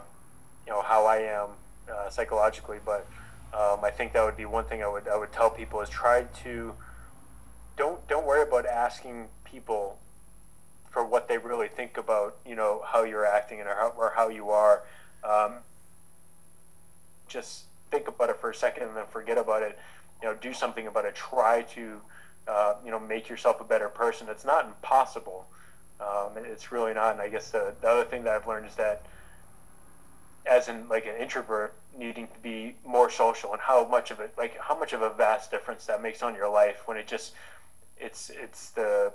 [0.66, 1.50] you know how I am
[1.92, 2.78] uh, psychologically.
[2.86, 3.08] But
[3.54, 5.90] um, I think that would be one thing I would I would tell people is
[5.90, 6.74] try to
[7.78, 9.98] don't don't worry about asking people
[10.90, 14.14] for what they really think about you know how you're acting and or how, or
[14.16, 14.84] how you are.
[15.24, 15.56] Um,
[17.28, 19.78] just think about it for a second and then forget about it.
[20.22, 21.16] You know, do something about it.
[21.16, 22.02] Try to
[22.48, 24.28] uh, you know make yourself a better person.
[24.30, 25.46] It's not impossible.
[26.00, 27.14] Um, it's really not.
[27.14, 29.06] And I guess the, the other thing that I've learned is that
[30.46, 34.34] as in like an introvert needing to be more social and how much of it
[34.38, 37.34] like how much of a vast difference that makes on your life when it just
[37.98, 39.14] it's it's the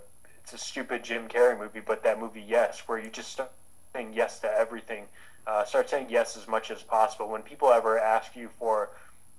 [0.51, 3.53] it's a stupid Jim Carrey movie, but that movie Yes, where you just start
[3.93, 5.05] saying yes to everything.
[5.47, 7.29] Uh, start saying yes as much as possible.
[7.29, 8.89] When people ever ask you for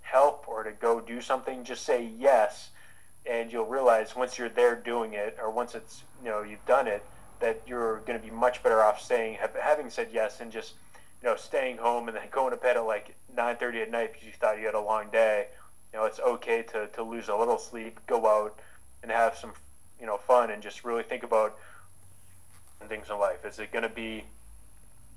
[0.01, 2.69] help or to go do something, just say yes,
[3.29, 6.87] and you'll realize once you're there doing it, or once it's you know you've done
[6.87, 7.05] it,
[7.39, 10.73] that you're going to be much better off saying having said yes and just
[11.21, 14.25] you know staying home and then going to bed at like 9:30 at night because
[14.25, 15.47] you thought you had a long day.
[15.93, 18.59] You know, it's okay to, to lose a little sleep, go out
[19.01, 19.53] and have some
[19.99, 21.57] you know fun and just really think about
[22.87, 23.45] things in life.
[23.45, 24.23] Is it going to be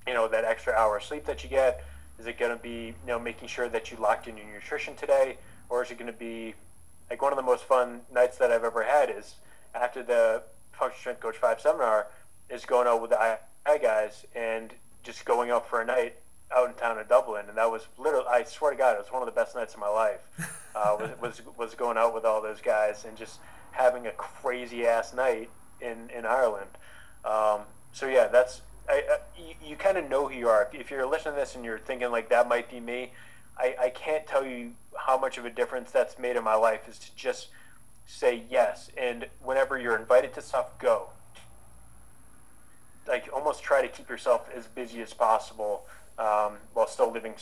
[0.07, 1.83] you know that extra hour of sleep that you get?
[2.19, 4.95] Is it going to be you know making sure that you locked in your nutrition
[4.97, 5.39] today,
[5.71, 6.55] or is it going to be
[7.11, 9.37] like one of the most fun nights that I've ever had is
[9.75, 10.43] after the
[10.73, 12.09] Function Strength Coach Five seminar
[12.49, 14.73] is going out with the I guys and
[15.03, 16.17] just going out for a night
[16.55, 19.11] out in town in Dublin, and that was literally, I swear to God, it was
[19.11, 20.21] one of the best nights of my life.
[20.75, 23.41] Uh, was, was was going out with all those guys and just
[23.73, 25.51] having a crazy ass night
[25.83, 26.71] in in Ireland.
[27.27, 27.61] Um,
[27.93, 30.71] so yeah, that's I, I, you, you kind of know who you are.
[30.73, 33.13] If you're listening to this and you're thinking like that might be me,
[33.59, 36.89] I, I can't tell you how much of a difference that's made in my life.
[36.89, 37.49] Is to just
[38.07, 41.11] say yes, and whenever you're invited to stuff, go.
[43.07, 45.87] Like almost try to keep yourself as busy as possible
[46.19, 47.35] um, while still living.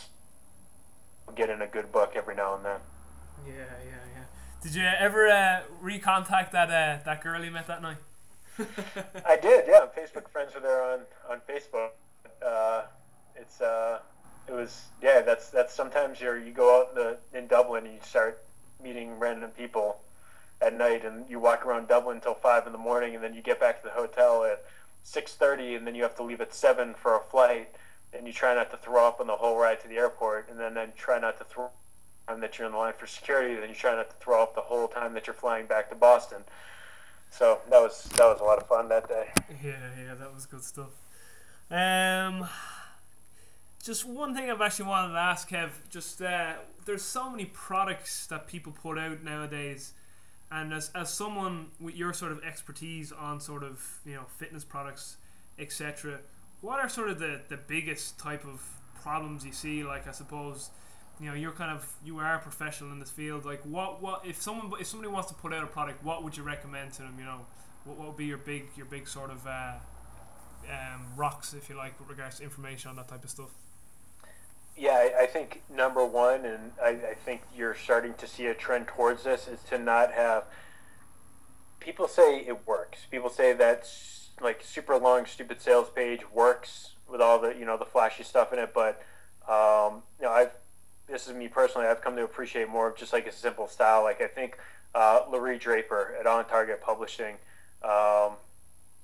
[1.36, 2.80] getting a good book every now and then.
[3.46, 3.54] Yeah,
[3.84, 4.24] yeah, yeah.
[4.62, 7.96] Did you ever uh, recontact that uh, that girl you met that night?
[9.26, 9.80] I did, yeah.
[9.82, 11.00] I'm Facebook friends with her on
[11.30, 11.90] on Facebook.
[12.44, 12.82] Uh,
[13.36, 14.00] it's uh,
[14.50, 15.22] it was yeah.
[15.22, 18.42] That's that's sometimes you're you go out in the in Dublin and you start
[18.82, 20.00] meeting random people
[20.60, 23.42] at night, and you walk around Dublin until five in the morning, and then you
[23.42, 24.64] get back to the hotel at
[25.02, 27.74] six thirty, and then you have to leave at seven for a flight,
[28.12, 30.58] and you try not to throw up on the whole ride to the airport, and
[30.58, 31.70] then then try not to throw
[32.30, 34.54] time that you're in the line for security, then you try not to throw up
[34.54, 36.42] the whole time that you're flying back to Boston.
[37.30, 39.28] So that was that was a lot of fun that day.
[39.62, 40.90] Yeah, yeah, that was good stuff.
[41.70, 42.48] Um,
[43.82, 45.70] just one thing I've actually wanted to ask, Kev.
[45.88, 46.54] Just uh,
[46.84, 49.94] there's so many products that people put out nowadays,
[50.50, 54.64] and as as someone with your sort of expertise on sort of you know fitness
[54.64, 55.16] products,
[55.58, 56.20] etc.
[56.60, 58.62] What are sort of the the biggest type of
[59.02, 59.82] problems you see?
[59.82, 60.70] Like I suppose
[61.18, 64.24] you know you're kind of you are a professional in this field like what what
[64.24, 67.02] if someone if somebody wants to put out a product what would you recommend to
[67.02, 67.40] them you know
[67.84, 69.74] what, what would be your big your big sort of uh,
[70.70, 73.50] um, rocks if you like with regards to information on that type of stuff
[74.76, 78.86] yeah I, think number one and I, I think you're starting to see a trend
[78.88, 80.44] towards this is to not have
[81.78, 83.88] people say it works people say that
[84.40, 88.52] like super long stupid sales page works with all the you know the flashy stuff
[88.52, 89.02] in it but
[89.48, 90.52] um, you know I've
[91.10, 94.02] this is me personally, I've come to appreciate more of just like a simple style.
[94.02, 94.56] Like I think
[94.94, 97.36] uh, Laree Draper at On Target Publishing
[97.82, 98.32] um,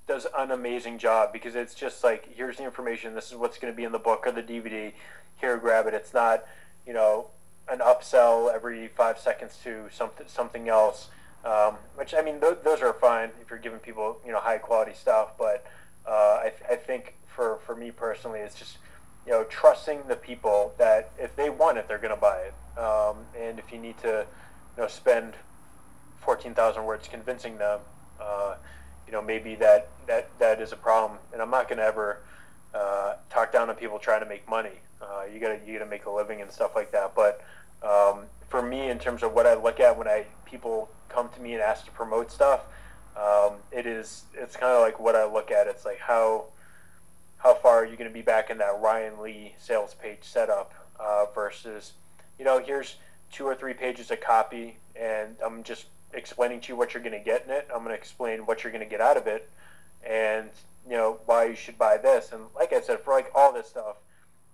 [0.07, 3.15] does an amazing job because it's just like here's the information.
[3.15, 4.93] This is what's going to be in the book or the DVD.
[5.37, 5.95] Here, grab it.
[5.95, 6.45] It's not
[6.87, 7.29] you know
[7.69, 11.09] an upsell every five seconds to something something else.
[11.45, 14.59] Um, which I mean, th- those are fine if you're giving people you know high
[14.59, 15.39] quality stuff.
[15.39, 15.67] But
[16.07, 18.79] uh, I, th- I think for for me personally, it's just
[19.27, 22.79] you know, trusting the people that if they want it, they're going to buy it.
[22.79, 24.27] Um, and if you need to,
[24.77, 25.35] you know, spend
[26.21, 27.81] 14,000 words convincing them,
[28.21, 28.55] uh,
[29.07, 31.19] you know, maybe that, that, that is a problem.
[31.33, 32.21] And I'm not going to ever
[32.73, 34.81] uh, talk down on people trying to make money.
[35.01, 37.15] Uh, you got to you got to make a living and stuff like that.
[37.15, 37.43] But
[37.83, 41.41] um, for me, in terms of what I look at when I people come to
[41.41, 42.65] me and ask to promote stuff,
[43.17, 45.67] um, it is it's kind of like what I look at.
[45.67, 46.47] It's like how
[47.39, 50.73] how far are you going to be back in that Ryan Lee sales page setup
[50.99, 51.93] uh, versus,
[52.39, 52.97] you know, here's
[53.31, 57.13] two or three pages of copy, and I'm just explaining to you what you're going
[57.13, 57.69] to get in it.
[57.73, 59.51] I'm going to explain what you're going to get out of it,
[60.05, 60.51] and
[60.89, 62.33] you know why you should buy this.
[62.33, 63.97] And like I said, for like all this stuff,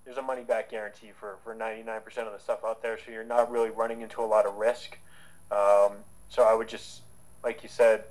[0.04, 3.24] there's a money back guarantee for for 99% of the stuff out there, so you're
[3.24, 4.98] not really running into a lot of risk.
[5.50, 5.98] Um,
[6.28, 7.02] so I would just,
[7.44, 8.04] like you said,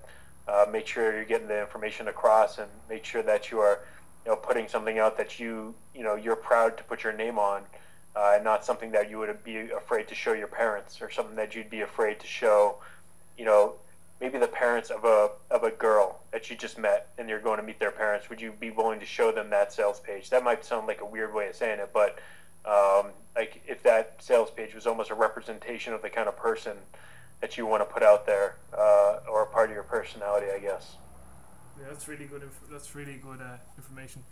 [0.48, 3.82] uh, make sure you're getting the information across and make sure that you are
[4.26, 7.40] you know putting something out that you you know you're proud to put your name
[7.40, 7.64] on
[8.16, 11.36] uh, and not something that you would be afraid to show your parents or something
[11.36, 12.78] that you'd be afraid to show
[13.38, 13.76] you know
[14.22, 17.58] maybe the parents of a of a girl that you just met and you're going
[17.58, 20.30] to meet their parents would you be willing to show them that sales page?
[20.30, 22.20] That might sound like a weird way of saying it but
[22.64, 26.78] um, like if that sales page was almost a representation of the kind of person
[27.42, 30.60] that you want to put out there uh, or a part of your personality i
[30.60, 30.98] guess.
[31.80, 34.24] Yeah that's really good inf- that's really good uh, information.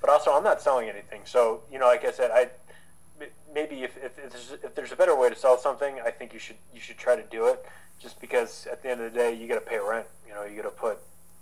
[0.00, 2.48] But also i'm not selling anything so you know like i said i
[3.52, 6.32] maybe if, if, if, there's, if there's a better way to sell something i think
[6.32, 7.64] you should you should try to do it
[7.98, 10.06] just because at the end of the day you got to pay rent.
[10.26, 10.98] You know, you got to put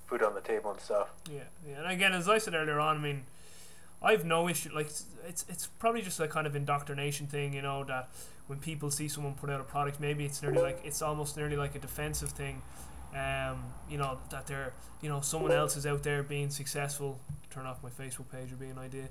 [0.07, 1.09] food on the table and stuff.
[1.31, 1.79] Yeah, yeah.
[1.79, 3.25] And again, as I said earlier on, I mean,
[4.03, 4.71] I have no issue.
[4.75, 4.89] Like
[5.27, 7.53] it's it's probably just a kind of indoctrination thing.
[7.53, 8.09] You know that
[8.47, 11.57] when people see someone put out a product, maybe it's nearly like it's almost nearly
[11.57, 12.63] like a defensive thing.
[13.15, 17.19] Um, you know that they're you know someone else is out there being successful.
[17.51, 19.09] Turn off my Facebook page would be an idea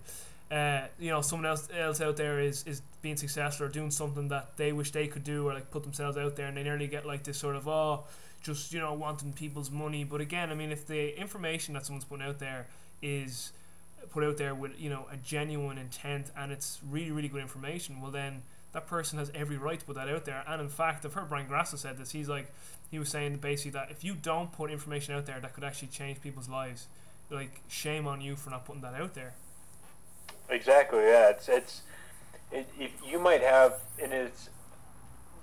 [0.52, 4.28] uh, you know someone else else out there is is being successful or doing something
[4.28, 6.88] that they wish they could do or like put themselves out there and they nearly
[6.88, 8.04] get like this sort of oh
[8.44, 10.04] just you know wanting people's money.
[10.04, 12.68] But again I mean if the information that someone's putting out there
[13.02, 13.54] is
[14.12, 18.02] put out there with you know a genuine intent and it's really really good information
[18.02, 20.44] well then that person has every right to put that out there.
[20.48, 22.12] And in fact I've heard Brian Grasso said this.
[22.12, 22.54] He's like
[22.92, 25.88] he was saying basically that if you don't put information out there that could actually
[25.88, 26.88] change people's lives
[27.32, 29.34] like shame on you for not putting that out there
[30.50, 31.04] Exactly.
[31.04, 31.30] Yeah.
[31.30, 31.82] It's it's
[32.52, 34.50] it, if you might have and it's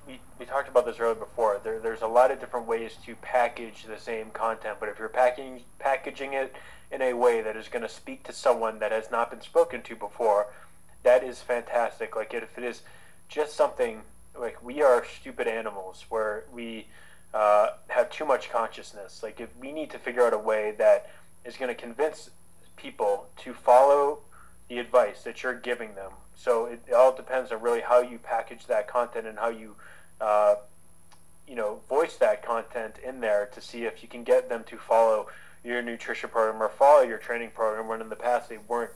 [0.07, 1.61] we, we talked about this earlier before.
[1.63, 5.09] There, there's a lot of different ways to package the same content, but if you're
[5.09, 6.55] packing packaging it
[6.91, 9.83] in a way that is going to speak to someone that has not been spoken
[9.83, 10.49] to before,
[11.03, 12.17] that is fantastic.
[12.17, 12.83] Like if it is
[13.29, 14.03] just something
[14.39, 16.87] like we are stupid animals where we
[17.35, 19.23] uh, have too much consciousness.
[19.23, 21.11] Like if we need to figure out a way that
[21.45, 22.31] is going to convince
[22.77, 24.21] people to follow
[24.69, 26.13] the advice that you're giving them.
[26.35, 29.77] So it, it all depends on really how you package that content and how you,
[30.21, 30.57] uh,
[31.47, 34.77] you know, voice that content in there to see if you can get them to
[34.79, 35.29] follow
[35.65, 38.93] your nutrition program or follow your training program when in the past they weren't,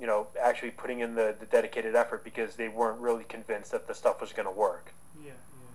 [0.00, 3.86] you know, actually putting in the, the dedicated effort because they weren't really convinced that
[3.86, 4.94] the stuff was going to work.
[5.20, 5.68] Yeah, yeah.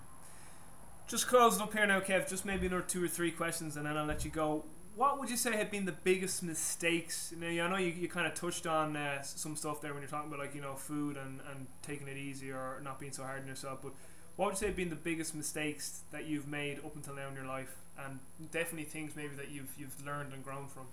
[1.08, 2.30] Just closing up here now, Kev.
[2.30, 4.64] Just maybe another two or three questions, and then I'll let you go
[4.98, 7.32] what would you say had been the biggest mistakes?
[7.40, 10.10] Now, I know you, you kind of touched on uh, some stuff there when you're
[10.10, 13.24] talking about like you know food and, and taking it easy or not being so
[13.24, 13.80] hard on yourself.
[13.84, 13.94] But
[14.36, 17.28] what would you say have been the biggest mistakes that you've made up until now
[17.30, 18.20] in your life, and
[18.52, 20.88] definitely things maybe that you've you've learned and grown from?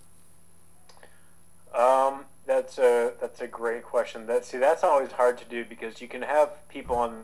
[1.73, 4.27] Um, that's a that's a great question.
[4.27, 7.23] That see, that's always hard to do because you can have people on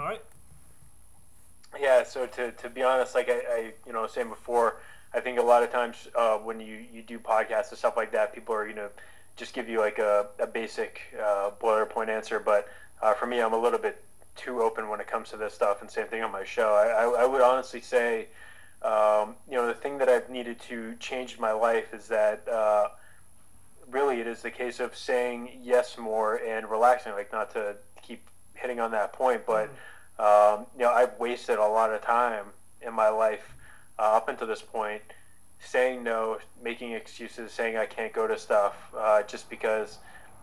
[0.00, 0.22] All right.
[1.78, 2.04] Yeah.
[2.04, 4.78] So to, to be honest, like I, I you know saying before,
[5.12, 8.10] I think a lot of times uh, when you, you do podcasts and stuff like
[8.12, 8.88] that, people are you know
[9.36, 12.40] just give you like a, a basic uh, boilerplate answer.
[12.40, 12.68] But
[13.02, 14.02] uh, for me, I'm a little bit
[14.36, 15.82] too open when it comes to this stuff.
[15.82, 16.72] And same thing on my show.
[16.72, 18.28] I, I, I would honestly say,
[18.80, 22.88] um, you know, the thing that I've needed to change my life is that uh,
[23.90, 27.12] really it is the case of saying yes more and relaxing.
[27.12, 27.76] Like not to
[28.60, 29.66] hitting on that point, but.
[29.66, 29.74] Mm-hmm
[30.20, 32.44] um, you know, I've wasted a lot of time
[32.82, 33.54] in my life
[33.98, 35.00] uh, up until this point
[35.60, 39.98] saying no, making excuses, saying I can't go to stuff uh, just because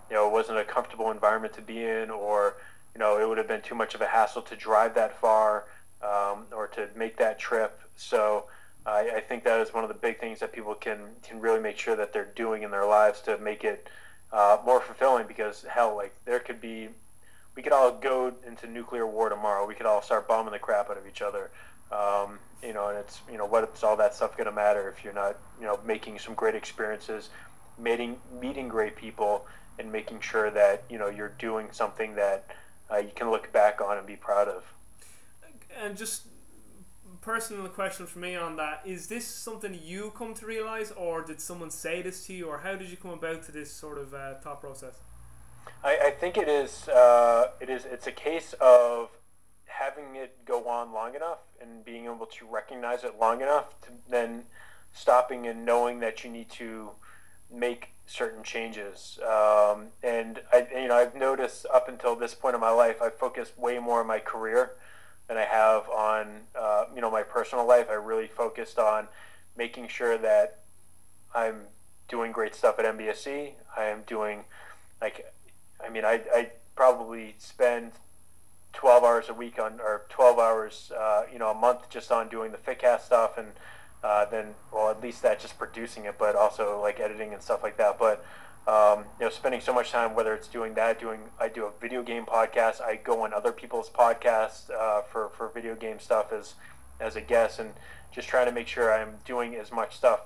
[0.10, 2.58] you know it wasn't a comfortable environment to be in, or
[2.96, 5.66] you know it would have been too much of a hassle to drive that far
[6.02, 7.80] um, or to make that trip.
[7.96, 8.46] So
[8.88, 11.60] I, I think that is one of the big things that people can can really
[11.60, 13.90] make sure that they're doing in their lives to make it
[14.34, 15.28] uh, more fulfilling.
[15.28, 16.90] Because hell, like there could be
[17.58, 19.66] we could all go into nuclear war tomorrow.
[19.66, 21.50] We could all start bombing the crap out of each other.
[21.92, 25.04] Um, you know, and it's you know what's all that stuff going to matter if
[25.04, 27.30] you're not you know making some great experiences,
[27.80, 29.48] meeting meeting great people,
[29.80, 32.46] and making sure that you know you're doing something that
[32.92, 34.64] uh, you can look back on and be proud of.
[35.82, 36.28] And just
[37.22, 41.42] personal question for me on that is this something you come to realize or did
[41.42, 44.14] someone say this to you or how did you come about to this sort of
[44.14, 45.02] uh, thought process
[45.84, 46.88] I, I think it is.
[46.88, 47.86] Uh, it is.
[47.86, 49.10] It's a case of
[49.66, 53.90] having it go on long enough and being able to recognize it long enough to
[54.10, 54.44] then
[54.92, 56.92] stopping and knowing that you need to
[57.52, 59.20] make certain changes.
[59.22, 63.18] Um, and I, you know, I've noticed up until this point in my life, I've
[63.18, 64.72] focused way more on my career
[65.28, 67.88] than I have on, uh, you know, my personal life.
[67.90, 69.08] I really focused on
[69.58, 70.60] making sure that
[71.36, 71.64] I'm
[72.08, 73.52] doing great stuff at MBSC.
[73.76, 74.46] I am doing
[75.02, 75.34] like
[75.84, 77.94] I mean, I, I probably spend
[78.74, 82.30] 12 hours a week on, or 12 hours, uh, you know, a month just on
[82.30, 83.48] doing the Fitcast stuff, and
[84.04, 87.64] uh, then, well, at least that just producing it, but also like editing and stuff
[87.64, 87.98] like that.
[87.98, 88.24] But
[88.68, 91.72] um, you know, spending so much time, whether it's doing that, doing I do a
[91.80, 96.34] video game podcast, I go on other people's podcasts uh, for for video game stuff
[96.34, 96.56] as
[97.00, 97.74] as a guest, and
[98.12, 100.20] just trying to make sure I'm doing as much stuff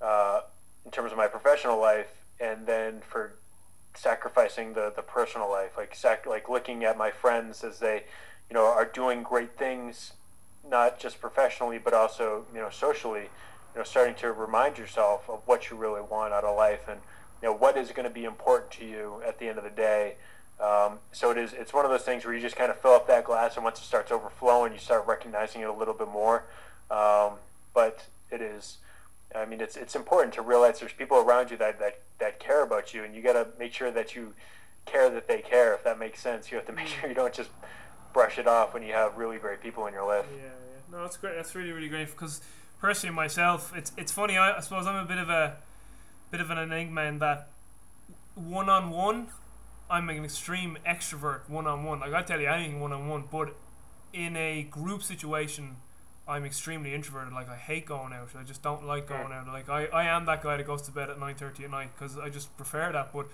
[0.00, 0.40] uh,
[0.86, 3.34] in terms of my professional life, and then for
[3.94, 8.04] sacrificing the the personal life, like sac- like looking at my friends as they,
[8.50, 10.12] you know, are doing great things,
[10.68, 13.28] not just professionally but also you know socially.
[13.74, 17.00] You know, starting to remind yourself of what you really want out of life and
[17.42, 19.70] you know what is going to be important to you at the end of the
[19.70, 20.14] day.
[20.60, 21.52] Um, so it is.
[21.52, 23.64] It's one of those things where you just kind of fill up that glass, and
[23.64, 26.44] once it starts overflowing, you start recognizing it a little bit more.
[26.90, 27.32] Um,
[27.74, 28.78] but it is.
[29.34, 32.62] I mean, it's it's important to realize there's people around you that that, that care
[32.62, 34.34] about you, and you got to make sure that you
[34.86, 35.74] care that they care.
[35.74, 37.50] If that makes sense, you have to make sure you don't just
[38.12, 40.26] brush it off when you have really great people in your life.
[40.36, 40.50] Yeah, yeah.
[40.92, 41.34] No, that's great.
[41.36, 42.40] That's really really great because
[42.80, 44.36] personally myself, it's it's funny.
[44.36, 45.56] I, I suppose I'm a bit of a
[46.30, 47.48] bit of an enigma in that
[48.34, 49.28] one on one,
[49.90, 52.00] I'm an extreme extrovert one on one.
[52.00, 53.54] Like I tell you anything one on one, but
[54.12, 55.76] in a group situation,
[56.26, 57.32] I'm extremely introverted.
[57.32, 58.30] Like I hate going out.
[58.38, 59.46] I just don't like going out.
[59.46, 61.90] Like I, I am that guy that goes to bed at nine thirty at night
[61.96, 63.12] because I just prefer that.
[63.12, 63.26] But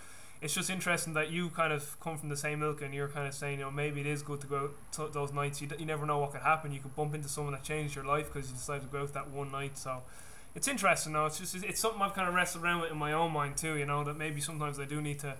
[0.42, 3.28] it's just interesting that you kind of come from the same ilk and you're kind
[3.28, 5.60] of saying, you know, maybe it is good to go out t- those nights.
[5.60, 6.72] You, d- you never know what could happen.
[6.72, 9.12] You could bump into someone that changed your life because you decided to go out
[9.12, 9.76] that one night.
[9.78, 10.02] So
[10.54, 11.26] it's interesting though.
[11.26, 13.76] It's just it's something I've kind of wrestled around with in my own mind too.
[13.76, 15.36] You know that maybe sometimes I do need to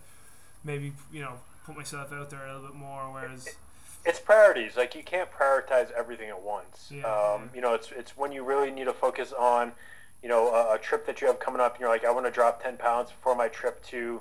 [0.63, 3.11] maybe you know put myself out there a little bit more.
[3.13, 3.49] Whereas
[4.05, 4.77] it's priorities.
[4.77, 6.91] Like you can't prioritize everything at once.
[6.91, 7.51] Yeah, um.
[7.55, 9.73] You know, it's it's when you really need to focus on
[10.23, 12.27] you know a, a trip that you have coming up, and you're like, I want
[12.27, 14.21] to drop ten pounds before my trip to you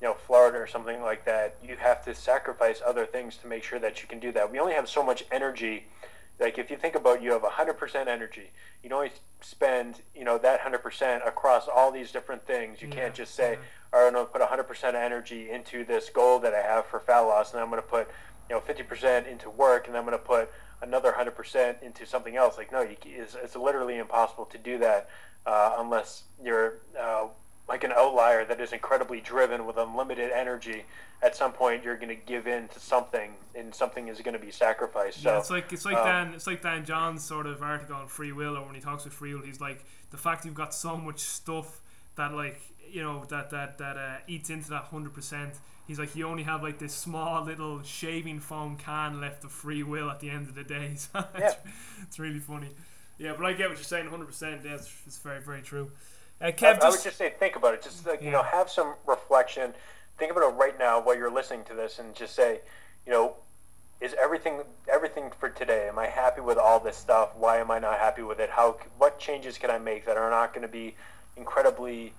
[0.00, 1.56] know Florida or something like that.
[1.62, 4.50] You have to sacrifice other things to make sure that you can do that.
[4.50, 5.86] We only have so much energy
[6.40, 8.50] like if you think about you have 100% energy
[8.82, 12.94] you can only spend you know that 100% across all these different things you yeah.
[12.94, 13.58] can't just say yeah.
[13.92, 16.98] all right i'm going to put 100% energy into this goal that i have for
[16.98, 18.08] fat loss and i'm going to put
[18.50, 20.50] you know 50% into work and i'm going to put
[20.82, 25.08] another 100% into something else like no you, it's, it's literally impossible to do that
[25.46, 27.26] uh, unless you're uh,
[27.70, 30.84] like an outlier that is incredibly driven with unlimited energy,
[31.22, 34.44] at some point you're going to give in to something, and something is going to
[34.44, 35.24] be sacrificed.
[35.24, 38.08] Yeah, it's like it's like um, Dan it's like Dan John's sort of article on
[38.08, 40.74] free will, or when he talks with free will, he's like the fact you've got
[40.74, 41.80] so much stuff
[42.16, 45.54] that like you know that that that uh, eats into that hundred percent.
[45.90, 49.82] He's like you only have like this small little shaving foam can left of free
[49.82, 50.94] will at the end of the day.
[50.96, 51.46] So yeah.
[51.46, 51.56] it's,
[52.02, 52.68] it's really funny.
[53.18, 54.06] Yeah, but I get what you're saying.
[54.06, 54.60] Hundred percent.
[54.64, 55.90] Yeah, it's, very very true.
[56.40, 57.82] Uh, Kev, I, I, would just say, think about it.
[57.82, 59.74] Just like, you know, have some reflection.
[60.16, 62.60] Think about it right now while you're listening to this, and just say,
[63.04, 63.34] you know,
[64.00, 65.88] is everything everything for today?
[65.88, 67.30] Am I happy with all this stuff?
[67.34, 68.50] Why am I not happy with it?
[68.50, 68.78] How?
[68.96, 70.94] What changes can I make that are not going to be
[71.36, 72.14] incredibly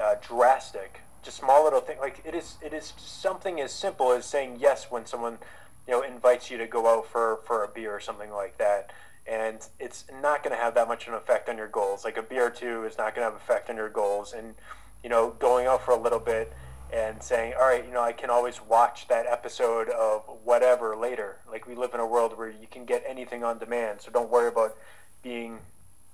[0.00, 1.00] uh, drastic?
[1.26, 1.98] Just small little thing.
[1.98, 2.56] Like it is.
[2.62, 5.38] It is something as simple as saying yes when someone,
[5.86, 8.92] you know, invites you to go out for for a beer or something like that
[9.26, 12.04] and it's not going to have that much of an effect on your goals.
[12.04, 14.54] Like a beer or two is not going to have effect on your goals, and
[15.02, 16.52] you know, going out for a little bit
[16.92, 21.38] and saying, all right, you know, I can always watch that episode of whatever later.
[21.50, 24.30] Like we live in a world where you can get anything on demand, so don't
[24.30, 24.76] worry about
[25.22, 25.58] being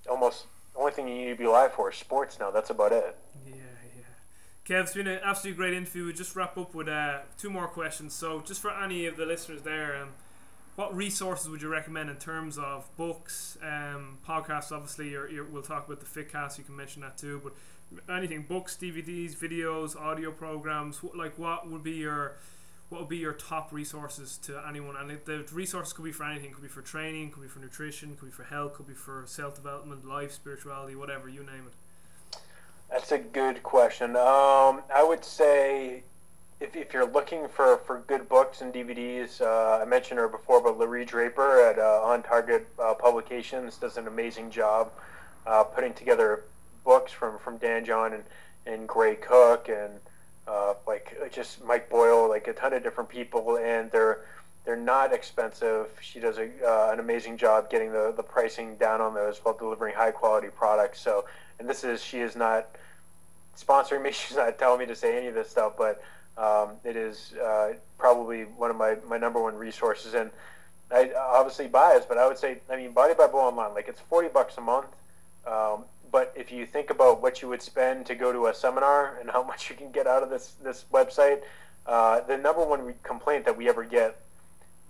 [0.08, 2.50] almost the only thing you need to be alive for is sports now.
[2.50, 3.16] That's about it.
[3.46, 3.54] Yeah.
[4.64, 6.06] Kev, it's been an absolutely great interview.
[6.06, 8.14] We just wrap up with uh, two more questions.
[8.14, 10.10] So, just for any of the listeners there, um,
[10.76, 14.70] what resources would you recommend in terms of books, um, podcasts?
[14.70, 16.58] Obviously, you're, you're, we'll talk about the Fitcast.
[16.58, 17.40] You can mention that too.
[17.42, 21.00] But anything, books, DVDs, videos, audio programs.
[21.12, 22.36] Like, what would be your
[22.88, 24.94] what would be your top resources to anyone?
[24.96, 26.52] And the resources could be for anything.
[26.52, 27.32] Could be for training.
[27.32, 28.16] Could be for nutrition.
[28.16, 28.74] Could be for health.
[28.74, 31.74] Could be for self development, life, spirituality, whatever you name it.
[32.92, 34.16] That's a good question.
[34.16, 36.02] Um, I would say
[36.60, 40.62] if, if you're looking for, for good books and DVDs, uh, I mentioned her before,
[40.62, 44.92] but Laree Draper at uh, On Target uh, Publications does an amazing job
[45.46, 46.44] uh, putting together
[46.84, 48.24] books from, from Dan John and,
[48.66, 49.94] and Gray Cook and
[50.46, 54.26] uh, like uh, just Mike Boyle, like a ton of different people, and they're
[54.64, 55.88] they're not expensive.
[56.00, 56.48] She does a,
[56.92, 61.00] an amazing job getting the, the pricing down on those while delivering high quality products.
[61.00, 61.24] So,
[61.62, 62.66] and this is she is not
[63.56, 64.10] sponsoring me.
[64.12, 66.02] She's not telling me to say any of this stuff, but
[66.36, 70.14] um, it is uh, probably one of my, my number one resources.
[70.14, 70.30] And
[70.90, 74.00] I obviously biased, but I would say, I mean, Body by Boyle online, like it's
[74.00, 74.88] 40 bucks a month.
[75.46, 79.16] Um, but if you think about what you would spend to go to a seminar
[79.20, 81.42] and how much you can get out of this, this website,
[81.86, 84.20] uh, the number one complaint that we ever get,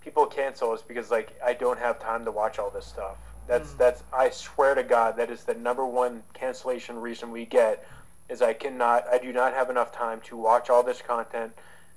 [0.02, 3.18] people cancel is because like I don't have time to watch all this stuff.
[3.46, 3.78] That's mm.
[3.78, 7.86] that's I swear to God that is the number one cancellation reason we get
[8.28, 11.52] is I cannot I do not have enough time to watch all this content,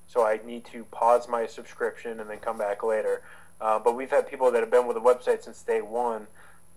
[0.08, 3.22] so I need to pause my subscription and then come back later.
[3.62, 6.28] Uh, but we've had people that have been with the website since day one,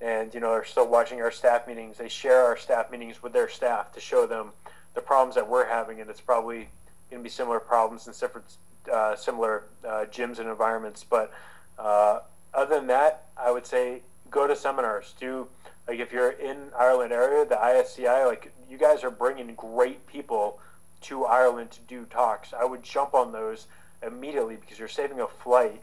[0.01, 1.99] and you know are still watching our staff meetings.
[1.99, 4.53] They share our staff meetings with their staff to show them
[4.95, 6.69] the problems that we're having, and it's probably
[7.11, 8.57] going to be similar problems in different
[8.93, 11.05] uh, similar uh, gyms and environments.
[11.05, 11.33] But
[11.79, 12.21] uh,
[12.55, 15.15] other than that, I would say go to seminars.
[15.19, 15.49] Do
[15.87, 20.61] like if you're in Ireland area, the ISCI, like you guys are bringing great people
[21.03, 22.53] to Ireland to do talks.
[22.53, 23.67] I would jump on those
[24.07, 25.83] immediately because you're saving a flight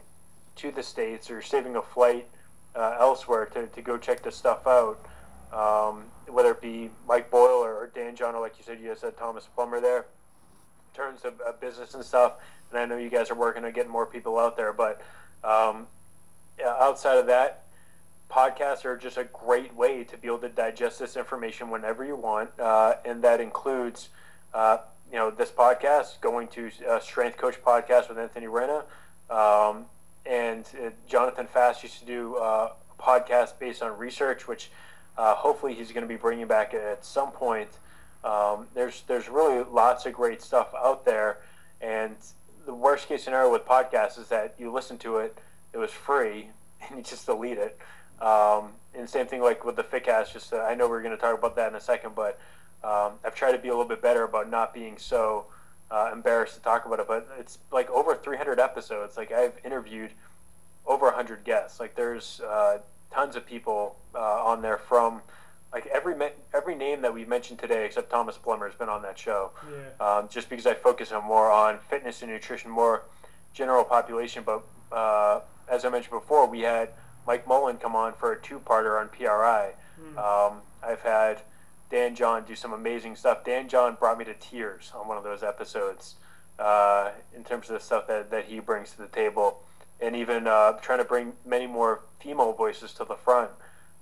[0.56, 2.28] to the states or you're saving a flight
[2.74, 4.98] uh, elsewhere to, to go check this stuff out.
[5.52, 9.16] Um, whether it be Mike Boyle or Dan John, or like you said, you said
[9.16, 10.06] Thomas Plummer there,
[10.92, 12.34] terms of, of, business and stuff.
[12.70, 15.00] And I know you guys are working on getting more people out there, but
[15.44, 15.86] um,
[16.64, 17.65] outside of that,
[18.30, 22.16] podcasts are just a great way to be able to digest this information whenever you
[22.16, 24.08] want, uh, and that includes,
[24.54, 24.78] uh,
[25.10, 28.84] you know, this podcast, going to uh, Strength Coach podcast with Anthony Renna,
[29.30, 29.86] um,
[30.24, 34.70] and uh, Jonathan Fass used to do uh, a podcast based on research, which
[35.16, 37.70] uh, hopefully he's going to be bringing back at some point.
[38.24, 41.38] Um, there's there's really lots of great stuff out there,
[41.80, 42.16] and
[42.66, 45.38] the worst case scenario with podcasts is that you listen to it,
[45.72, 46.50] it was free,
[46.88, 47.78] and you just delete it.
[48.20, 50.32] Um, and same thing like with the Fitcast.
[50.32, 52.38] Just uh, I know we're going to talk about that in a second, but
[52.82, 55.46] um, I've tried to be a little bit better about not being so
[55.90, 57.08] uh, embarrassed to talk about it.
[57.08, 59.16] But it's like over 300 episodes.
[59.16, 60.12] Like I've interviewed
[60.86, 61.78] over 100 guests.
[61.80, 62.78] Like there's uh,
[63.12, 65.20] tons of people uh, on there from
[65.72, 66.14] like every
[66.54, 69.50] every name that we mentioned today, except Thomas Plummer, has been on that show.
[69.70, 70.06] Yeah.
[70.06, 73.02] Um, just because I focus on more on fitness and nutrition, more
[73.52, 74.42] general population.
[74.44, 76.90] But uh, as I mentioned before, we had
[77.26, 79.72] Mike Mullin come on for a two-parter on PRI.
[80.00, 80.18] Mm.
[80.18, 81.42] Um, I've had
[81.90, 83.44] Dan John do some amazing stuff.
[83.44, 86.16] Dan John brought me to tears on one of those episodes
[86.58, 89.62] uh, in terms of the stuff that, that he brings to the table,
[90.00, 93.50] and even uh, trying to bring many more female voices to the front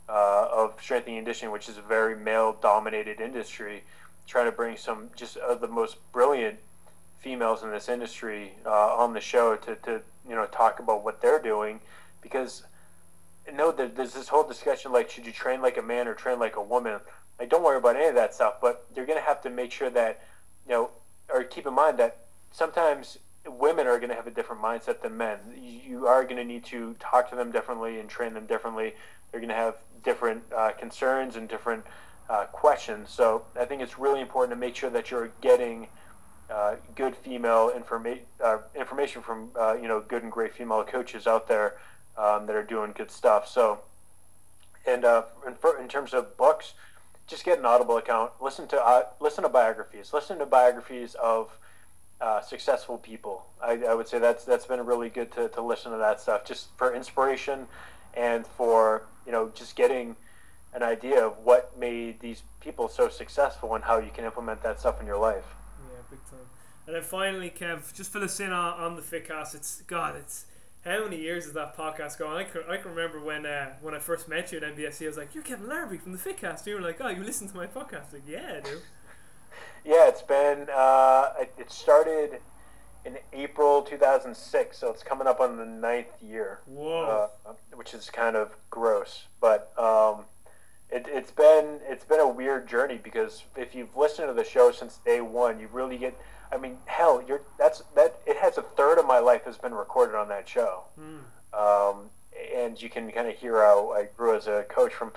[0.08, 3.84] uh, of strengthening and conditioning, which is a very male-dominated industry.
[4.26, 6.58] Trying to bring some just of the most brilliant
[7.18, 11.20] females in this industry uh, on the show to, to you know talk about what
[11.20, 11.80] they're doing
[12.22, 12.64] because
[13.52, 16.56] no, there's this whole discussion like, should you train like a man or train like
[16.56, 17.00] a woman?
[17.38, 19.72] Like, don't worry about any of that stuff, but you're going to have to make
[19.72, 20.22] sure that,
[20.66, 20.90] you know,
[21.28, 22.18] or keep in mind that
[22.52, 25.38] sometimes women are going to have a different mindset than men.
[25.56, 28.94] You are going to need to talk to them differently and train them differently.
[29.30, 31.84] They're going to have different uh, concerns and different
[32.30, 33.10] uh, questions.
[33.10, 35.88] So I think it's really important to make sure that you're getting
[36.50, 41.26] uh, good female informa- uh, information from uh, you know good and great female coaches
[41.26, 41.76] out there
[42.16, 43.48] um, that are doing good stuff.
[43.48, 43.80] So,
[44.86, 46.74] and uh, in, for, in, terms of books,
[47.26, 48.32] just get an Audible account.
[48.40, 50.12] Listen to uh, listen to biographies.
[50.12, 51.56] Listen to biographies of
[52.20, 53.46] uh, successful people.
[53.62, 56.44] I, I, would say that's that's been really good to, to listen to that stuff,
[56.44, 57.66] just for inspiration
[58.14, 60.16] and for you know just getting
[60.74, 64.80] an idea of what made these people so successful and how you can implement that
[64.80, 65.44] stuff in your life.
[65.88, 66.40] Yeah, big time.
[66.86, 69.54] And then finally, Kev, just fill us in on, on the Fitcast.
[69.54, 70.46] It's God, it's
[70.84, 72.36] how many years is that podcast going?
[72.36, 75.08] I can, I can remember when uh, when I first met you at MBSC, I
[75.08, 77.56] was like, "You're Kevin Larrabee from the Fitcast." You were like, "Oh, you listen to
[77.56, 78.78] my podcast?" Like, yeah, I do.
[79.84, 82.40] yeah, it's been uh, it started
[83.06, 86.60] in April 2006, so it's coming up on the ninth year.
[86.66, 90.26] Whoa, uh, which is kind of gross, but um,
[90.90, 94.70] it, it's been it's been a weird journey because if you've listened to the show
[94.70, 96.18] since day one, you really get
[96.54, 98.20] I mean, hell, you're that's that.
[98.26, 101.18] It has a third of my life has been recorded on that show, mm.
[101.58, 102.10] um,
[102.54, 105.12] and you can kind of hear how I grew as a coach from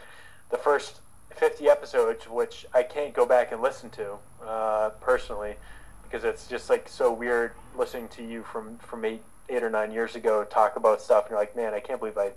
[0.49, 1.01] the first
[1.35, 5.55] 50 episodes, which I can't go back and listen to uh, personally
[6.03, 9.91] because it's just like so weird listening to you from from eight eight or nine
[9.91, 12.31] years ago talk about stuff, and you're like, man, I can't believe I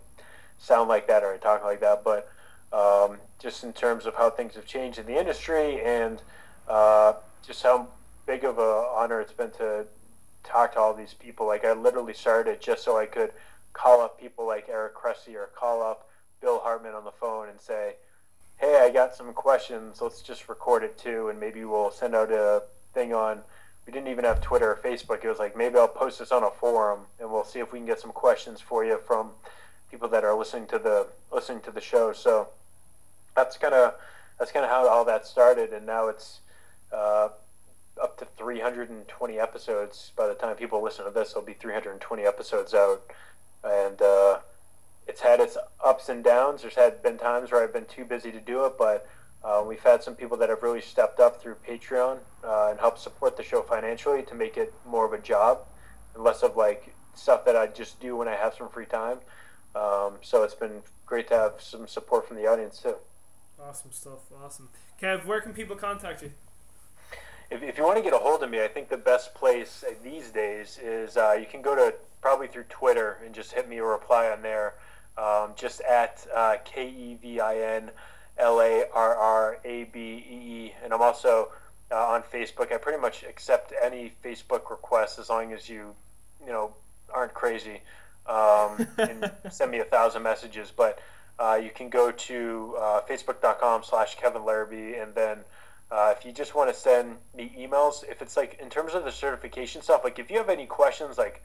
[0.58, 2.30] sound like that or I talk like that, but.
[2.72, 6.22] Um, just in terms of how things have changed in the industry and
[6.68, 7.14] uh,
[7.44, 7.88] just how
[8.26, 9.86] big of a honor it's been to
[10.44, 11.46] talk to all these people.
[11.46, 13.32] Like I literally started just so I could
[13.72, 16.08] call up people like Eric Cressey or call up
[16.40, 17.96] Bill Hartman on the phone and say,
[18.56, 20.00] "Hey, I got some questions.
[20.00, 22.64] Let's just record it too, and maybe we'll send out a
[22.94, 23.42] thing on."
[23.86, 25.24] We didn't even have Twitter or Facebook.
[25.24, 27.78] It was like maybe I'll post this on a forum, and we'll see if we
[27.78, 29.32] can get some questions for you from
[29.90, 32.12] people that are listening to the listening to the show.
[32.12, 32.48] So
[33.34, 33.94] that's kind of
[34.38, 36.40] that's kind of how all that started, and now it's
[36.92, 37.28] uh,
[38.02, 40.12] up to 320 episodes.
[40.16, 43.02] By the time people listen to this, there'll be 320 episodes out,
[43.64, 44.38] and uh,
[45.06, 46.62] it's had its ups and downs.
[46.62, 49.06] There's had been times where I've been too busy to do it, but
[49.42, 53.00] uh, we've had some people that have really stepped up through Patreon uh, and helped
[53.00, 55.66] support the show financially to make it more of a job
[56.14, 59.18] and less of like stuff that I just do when I have some free time.
[59.74, 62.96] Um, so it's been great to have some support from the audience too.
[63.62, 64.20] Awesome stuff.
[64.42, 64.68] Awesome.
[65.00, 66.32] Kev, where can people contact you?
[67.50, 69.84] If, if you want to get a hold of me, I think the best place
[70.02, 73.78] these days is uh, you can go to probably through Twitter and just hit me
[73.78, 74.74] a reply on there,
[75.18, 77.90] um, just at uh, K E V I N
[78.38, 80.74] L A R R A B E E.
[80.84, 81.50] And I'm also
[81.90, 82.72] uh, on Facebook.
[82.72, 85.94] I pretty much accept any Facebook requests as long as you,
[86.44, 86.74] you know,
[87.12, 87.80] aren't crazy
[88.26, 90.72] um, and send me a thousand messages.
[90.74, 91.00] But
[91.38, 95.38] uh, you can go to uh, facebook.com slash Kevin Larrabee and then
[95.90, 99.04] uh, if you just want to send me emails, if it's like in terms of
[99.04, 101.42] the certification stuff, like if you have any questions, like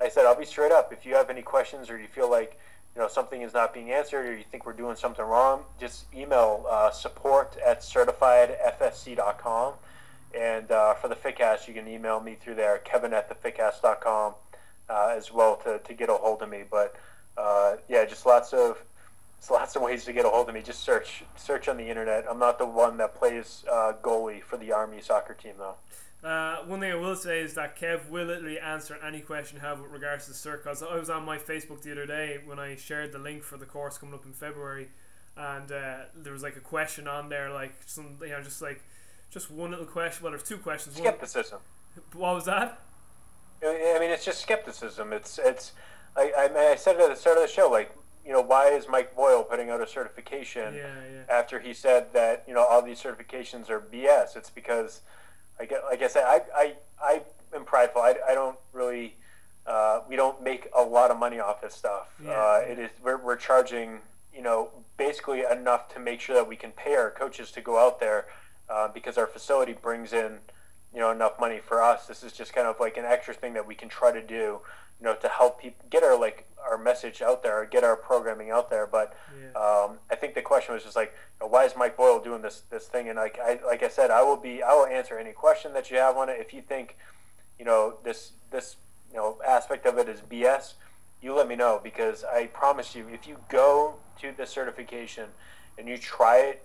[0.00, 0.92] I said, I'll be straight up.
[0.92, 2.58] If you have any questions or you feel like
[2.94, 6.06] you know something is not being answered or you think we're doing something wrong, just
[6.14, 9.74] email uh, support at certifiedfsc.com.
[10.36, 14.34] And uh, for the Fitcast, you can email me through there, kevin at thefitcast.com
[14.88, 16.64] uh, as well to, to get a hold of me.
[16.68, 16.96] But
[17.36, 18.82] uh, yeah, just lots of
[19.50, 20.62] lots of ways to get a hold of me.
[20.62, 22.24] Just search search on the internet.
[22.28, 25.76] I'm not the one that plays uh, goalie for the Army soccer team though.
[26.26, 29.60] Uh, one thing I will say is that Kev will literally answer any question you
[29.60, 30.82] have with regards to the circus.
[30.82, 33.66] I was on my Facebook the other day when I shared the link for the
[33.66, 34.88] course coming up in February,
[35.36, 38.82] and uh, there was like a question on there, like some, you know, just like
[39.30, 40.22] just one little question.
[40.22, 40.96] Well, there's two questions.
[40.96, 41.60] Skepticism.
[42.14, 42.80] One, what was that?
[43.62, 45.12] I mean, it's just skepticism.
[45.12, 45.72] It's it's.
[46.16, 47.94] I, I, I said it at the start of the show, like
[48.24, 51.22] you know, why is Mike Boyle putting out a certification yeah, yeah.
[51.28, 54.36] after he said that you know all these certifications are BS?
[54.36, 55.02] It's because,
[55.60, 57.22] I get, like I said, I I, I
[57.54, 58.02] am prideful.
[58.02, 59.16] I, I don't really.
[59.66, 62.08] Uh, we don't make a lot of money off this stuff.
[62.22, 62.62] Yeah, uh.
[62.66, 64.00] It is we're, we're charging
[64.34, 67.78] you know basically enough to make sure that we can pay our coaches to go
[67.78, 68.26] out there
[68.68, 70.38] uh, because our facility brings in
[70.92, 72.06] you know enough money for us.
[72.06, 74.60] This is just kind of like an extra thing that we can try to do,
[75.00, 77.94] you know, to help people get our like our message out there, or get our
[77.96, 78.86] programming out there.
[78.86, 79.50] But Yeah.
[79.60, 82.40] um, I think the question was just like, you know, why is Mike Boyle doing
[82.42, 83.08] this this thing?
[83.08, 85.90] And like I like I said, I will be I will answer any question that
[85.90, 86.36] you have on it.
[86.40, 86.96] If you think,
[87.58, 88.76] you know, this this
[89.10, 90.74] you know aspect of it is BS,
[91.20, 95.28] you let me know because I promise you, if you go to the certification
[95.78, 96.62] and you try it.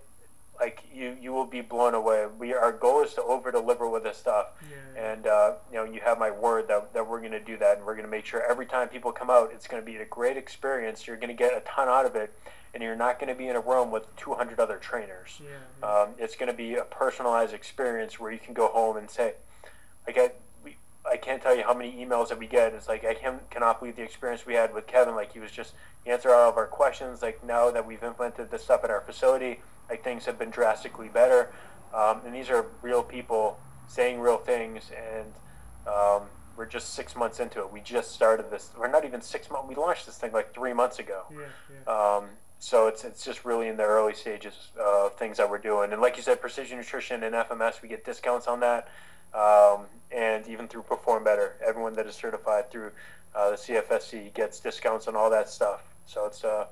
[0.60, 2.26] Like you, you will be blown away.
[2.38, 5.02] We our goal is to over deliver with this stuff, Yeah.
[5.12, 7.78] and uh, you know you have my word that, that we're going to do that
[7.78, 9.96] and we're going to make sure every time people come out it's going to be
[9.96, 12.32] a great experience you're going to get a ton out of it
[12.74, 15.48] and you're not going to be in a room with 200 other trainers Yeah.
[15.82, 16.02] yeah.
[16.02, 19.34] um, it's going to be a personalized experience where you can go home and say
[20.06, 20.76] i get we,
[21.10, 23.80] i can't tell you how many emails that we get it's like i can, cannot
[23.80, 25.72] believe the experience we had with kevin like he was just
[26.04, 29.00] he answered all of our questions like now that we've implemented this stuff at our
[29.00, 29.60] facility
[29.90, 31.52] like things have been drastically better
[31.92, 35.32] um, and these are real people saying real things and
[35.86, 36.22] um,
[36.56, 39.68] we're just six months into it we just started this we're not even six months
[39.68, 41.40] we launched this thing like three months ago yeah.
[41.86, 42.16] Yeah.
[42.16, 42.24] um,
[42.60, 45.92] so it's it's just really in the early stages of things that we're doing.
[45.94, 48.88] And like you said, precision nutrition and FMS, we get discounts on that,
[49.32, 52.92] um, and even through Perform Better, everyone that is certified through
[53.34, 55.84] uh, the CFSC gets discounts on all that stuff.
[56.04, 56.66] So it's uh,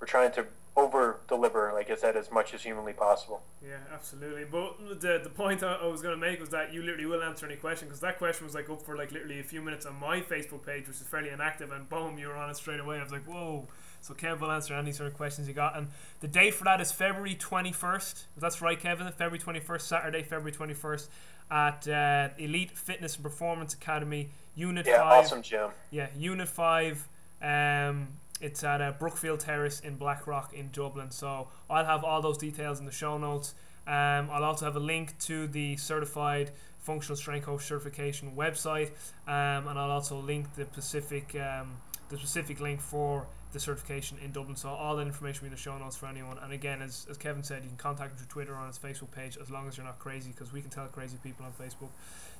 [0.00, 0.46] we're trying to
[0.78, 3.42] over deliver, like I said, as much as humanly possible.
[3.62, 4.44] Yeah, absolutely.
[4.44, 7.22] But the the point I, I was going to make was that you literally will
[7.22, 9.86] answer any question because that question was like up for like literally a few minutes
[9.86, 12.80] on my Facebook page, which is fairly inactive, and boom, you were on it straight
[12.80, 12.98] away.
[12.98, 13.66] I was like, whoa.
[14.00, 15.88] So Kev will answer any sort of questions you got, and
[16.20, 18.26] the date for that is February twenty first.
[18.36, 19.08] That's right, Kevin.
[19.08, 21.10] February twenty first, Saturday, February twenty first,
[21.50, 25.24] at uh, Elite Fitness and Performance Academy, Unit Yeah, Five.
[25.24, 25.70] awesome, Jim.
[25.90, 27.08] Yeah, Unit 5.
[27.42, 28.08] Um,
[28.40, 31.10] it's at uh, Brookfield Terrace in Blackrock in Dublin.
[31.10, 33.54] So I'll have all those details in the show notes.
[33.86, 38.90] Um, I'll also have a link to the certified functional strength coach certification website,
[39.26, 41.78] um, and I'll also link the specific um,
[42.10, 44.56] the specific link for the certification in Dublin.
[44.56, 46.38] So all that information will be in the show notes for anyone.
[46.38, 48.78] And again, as, as Kevin said, you can contact him through Twitter or on his
[48.78, 51.52] Facebook page as long as you're not crazy, because we can tell crazy people on
[51.52, 51.88] Facebook.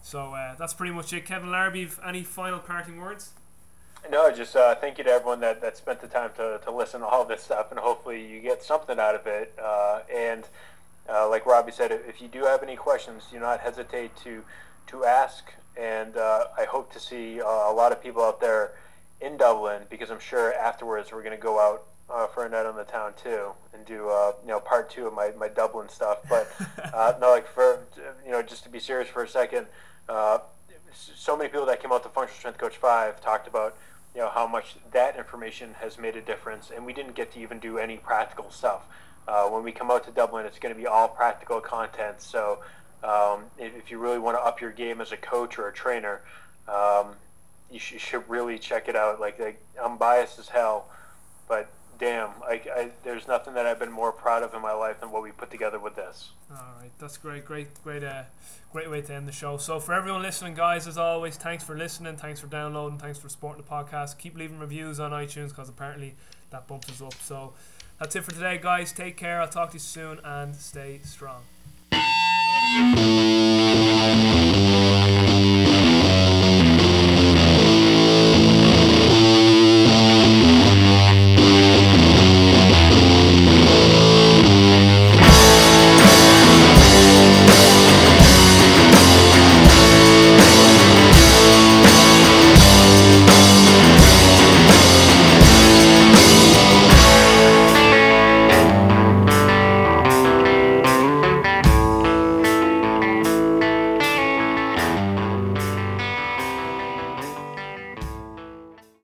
[0.03, 1.25] So uh, that's pretty much it.
[1.25, 3.33] Kevin Larrabee, any final parting words?
[4.11, 7.01] No, just uh, thank you to everyone that, that spent the time to, to listen
[7.01, 9.55] to all this stuff, and hopefully you get something out of it.
[9.63, 10.45] Uh, and
[11.09, 14.43] uh, like Robbie said, if you do have any questions, do not hesitate to
[14.89, 15.53] to ask.
[15.77, 18.73] And uh, I hope to see uh, a lot of people out there
[19.21, 22.67] in Dublin because I'm sure afterwards we're going to go out uh, for a night
[22.67, 25.89] on the town too, and do uh, you know part two of my, my Dublin
[25.89, 26.19] stuff.
[26.29, 26.51] But
[26.95, 27.85] uh, no, like for
[28.25, 29.67] you know just to be serious for a second,
[30.09, 30.39] uh,
[30.93, 33.77] so many people that came out to Functional Strength Coach Five talked about
[34.15, 37.41] you know how much that information has made a difference, and we didn't get to
[37.41, 38.83] even do any practical stuff.
[39.27, 42.21] Uh, when we come out to Dublin, it's going to be all practical content.
[42.21, 42.61] So
[43.05, 45.73] um, if, if, you really want to up your game as a coach or a
[45.73, 46.23] trainer,
[46.67, 47.09] um,
[47.71, 49.21] you, sh- you, should really check it out.
[49.21, 50.89] Like, like I'm biased as hell,
[51.47, 55.01] but damn, I, I, there's nothing that I've been more proud of in my life
[55.01, 56.31] than what we put together with this.
[56.51, 58.25] All right, that's great, great, great, uh,
[58.73, 59.57] great way to end the show.
[59.57, 63.29] So for everyone listening, guys, as always, thanks for listening, thanks for downloading, thanks for
[63.29, 64.19] supporting the podcast.
[64.19, 66.15] Keep leaving reviews on iTunes because apparently
[66.51, 67.15] that bumps us up.
[67.15, 67.55] So
[67.99, 68.93] that's it for today, guys.
[68.93, 69.41] Take care.
[69.41, 71.43] I'll talk to you soon and stay strong.